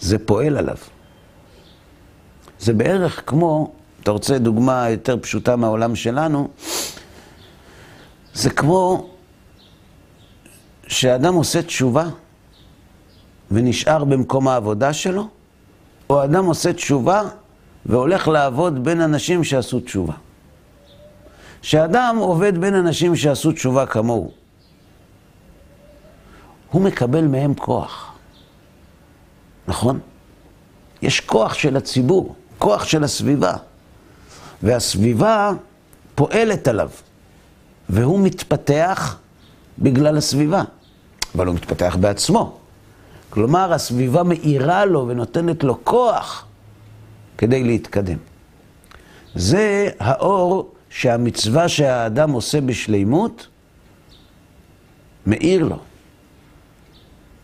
זה 0.00 0.18
פועל 0.18 0.56
עליו. 0.56 0.76
זה 2.60 2.72
בערך 2.72 3.22
כמו, 3.26 3.72
אתה 4.02 4.10
רוצה 4.10 4.38
דוגמה 4.38 4.90
יותר 4.90 5.16
פשוטה 5.20 5.56
מהעולם 5.56 5.96
שלנו, 5.96 6.48
זה 8.34 8.50
כמו 8.50 9.08
שאדם 10.86 11.34
עושה 11.34 11.62
תשובה 11.62 12.04
ונשאר 13.50 14.04
במקום 14.04 14.48
העבודה 14.48 14.92
שלו, 14.92 15.28
או 16.10 16.24
אדם 16.24 16.44
עושה 16.44 16.72
תשובה 16.72 17.22
והולך 17.86 18.28
לעבוד 18.28 18.84
בין 18.84 19.00
אנשים 19.00 19.44
שעשו 19.44 19.80
תשובה. 19.80 20.12
שאדם 21.62 22.16
עובד 22.20 22.58
בין 22.58 22.74
אנשים 22.74 23.16
שעשו 23.16 23.52
תשובה 23.52 23.86
כמוהו, 23.86 24.30
הוא 26.70 26.82
מקבל 26.82 27.24
מהם 27.24 27.54
כוח, 27.54 28.12
נכון? 29.68 30.00
יש 31.02 31.20
כוח 31.20 31.54
של 31.54 31.76
הציבור, 31.76 32.34
כוח 32.58 32.84
של 32.84 33.04
הסביבה, 33.04 33.54
והסביבה 34.62 35.52
פועלת 36.14 36.68
עליו. 36.68 36.90
והוא 37.88 38.20
מתפתח 38.20 39.18
בגלל 39.78 40.16
הסביבה, 40.16 40.62
אבל 41.34 41.46
הוא 41.46 41.54
מתפתח 41.54 41.96
בעצמו. 42.00 42.58
כלומר, 43.30 43.72
הסביבה 43.72 44.22
מאירה 44.22 44.84
לו 44.84 45.08
ונותנת 45.08 45.64
לו 45.64 45.84
כוח 45.84 46.46
כדי 47.38 47.64
להתקדם. 47.64 48.18
זה 49.34 49.88
האור 49.98 50.72
שהמצווה 50.90 51.68
שהאדם 51.68 52.30
עושה 52.30 52.60
בשלימות, 52.60 53.46
מאיר 55.26 55.64
לו, 55.64 55.78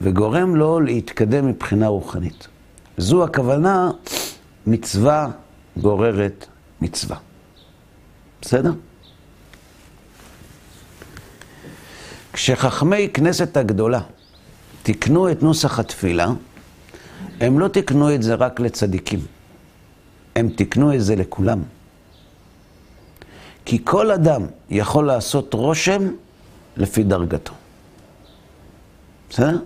וגורם 0.01 0.57
לו 0.57 0.81
להתקדם 0.81 1.47
מבחינה 1.47 1.89
רוחנית. 1.89 2.49
זו 2.97 3.25
הכוונה, 3.25 3.91
מצווה 4.67 5.29
גוררת 5.77 6.47
מצווה. 6.81 7.17
בסדר? 8.43 8.73
כשחכמי 12.43 13.09
כנסת 13.15 13.57
הגדולה 13.57 14.01
תיקנו 14.83 15.31
את 15.31 15.43
נוסח 15.43 15.79
התפילה, 15.79 16.29
הם 17.41 17.59
לא 17.59 17.69
תיקנו 17.69 18.15
את 18.15 18.23
זה 18.23 18.35
רק 18.35 18.61
לצדיקים, 18.61 19.21
הם 20.37 20.49
תיקנו 20.49 20.95
את 20.95 21.05
זה 21.05 21.17
לכולם. 21.17 21.63
כי 23.65 23.79
כל 23.85 24.11
אדם 24.11 24.47
יכול 24.71 25.07
לעשות 25.07 25.55
רושם 25.55 26.09
לפי 26.77 27.03
דרגתו. 27.03 27.53
בסדר? 29.31 29.59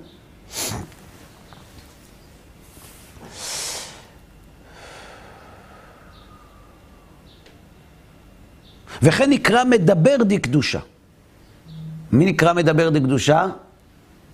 וכן 9.03 9.31
נקרא 9.31 9.65
מדבר 9.65 10.17
דקדושה. 10.21 10.81
מי 12.15 12.25
נקרא 12.25 12.53
מדבר 12.53 12.91
דקדושה? 12.91 13.47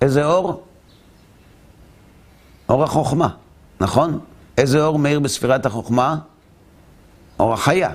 איזה 0.02 0.24
אור? 0.24 0.62
אור 2.68 2.84
החוכמה, 2.84 3.28
נכון? 3.80 4.18
איזה 4.58 4.84
אור 4.84 4.98
מאיר 4.98 5.20
בספירת 5.20 5.66
החוכמה? 5.66 6.16
אור 7.40 7.52
החיה. 7.52 7.90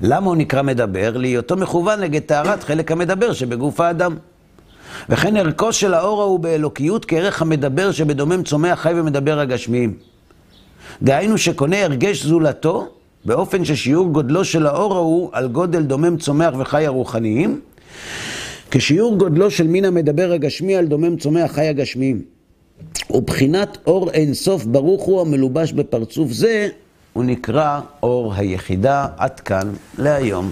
למה 0.00 0.26
הוא 0.26 0.36
נקרא 0.36 0.62
מדבר? 0.62 1.16
להיותו 1.16 1.56
מכוון 1.56 2.00
נגד 2.00 2.22
טהרת 2.22 2.64
חלק 2.64 2.92
המדבר 2.92 3.32
שבגוף 3.32 3.80
האדם. 3.80 4.16
וכן 5.08 5.36
ערכו 5.36 5.72
של 5.72 5.94
האור 5.94 6.22
ההוא 6.22 6.40
באלוקיות 6.40 7.04
כערך 7.04 7.42
המדבר 7.42 7.92
שבדומם 7.92 8.42
צומח 8.42 8.80
חי 8.80 8.92
ומדבר 8.96 9.38
הגשמיים. 9.38 9.94
דהיינו 11.02 11.38
שקונה 11.38 11.84
הרגש 11.84 12.22
זולתו 12.24 12.88
באופן 13.24 13.64
ששיעור 13.64 14.08
גודלו 14.08 14.44
של 14.44 14.66
האור 14.66 14.94
ההוא 14.94 15.30
על 15.32 15.48
גודל 15.48 15.82
דומם 15.82 16.16
צומח 16.16 16.54
וחי 16.58 16.86
הרוחניים, 16.86 17.60
כשיעור 18.76 19.16
גודלו 19.16 19.50
של 19.50 19.66
מין 19.66 19.84
המדבר 19.84 20.32
הגשמי 20.32 20.76
על 20.76 20.86
דומם 20.86 21.16
צומח 21.16 21.52
חי 21.52 21.68
הגשמיים. 21.68 22.22
ובחינת 23.10 23.78
אור 23.86 24.10
אינסוף 24.10 24.64
ברוך 24.64 25.02
הוא 25.02 25.20
המלובש 25.20 25.72
בפרצוף 25.72 26.32
זה, 26.32 26.68
הוא 27.12 27.24
נקרא 27.24 27.80
אור 28.02 28.34
היחידה. 28.34 29.06
עד 29.16 29.40
כאן 29.40 29.72
להיום. 29.98 30.50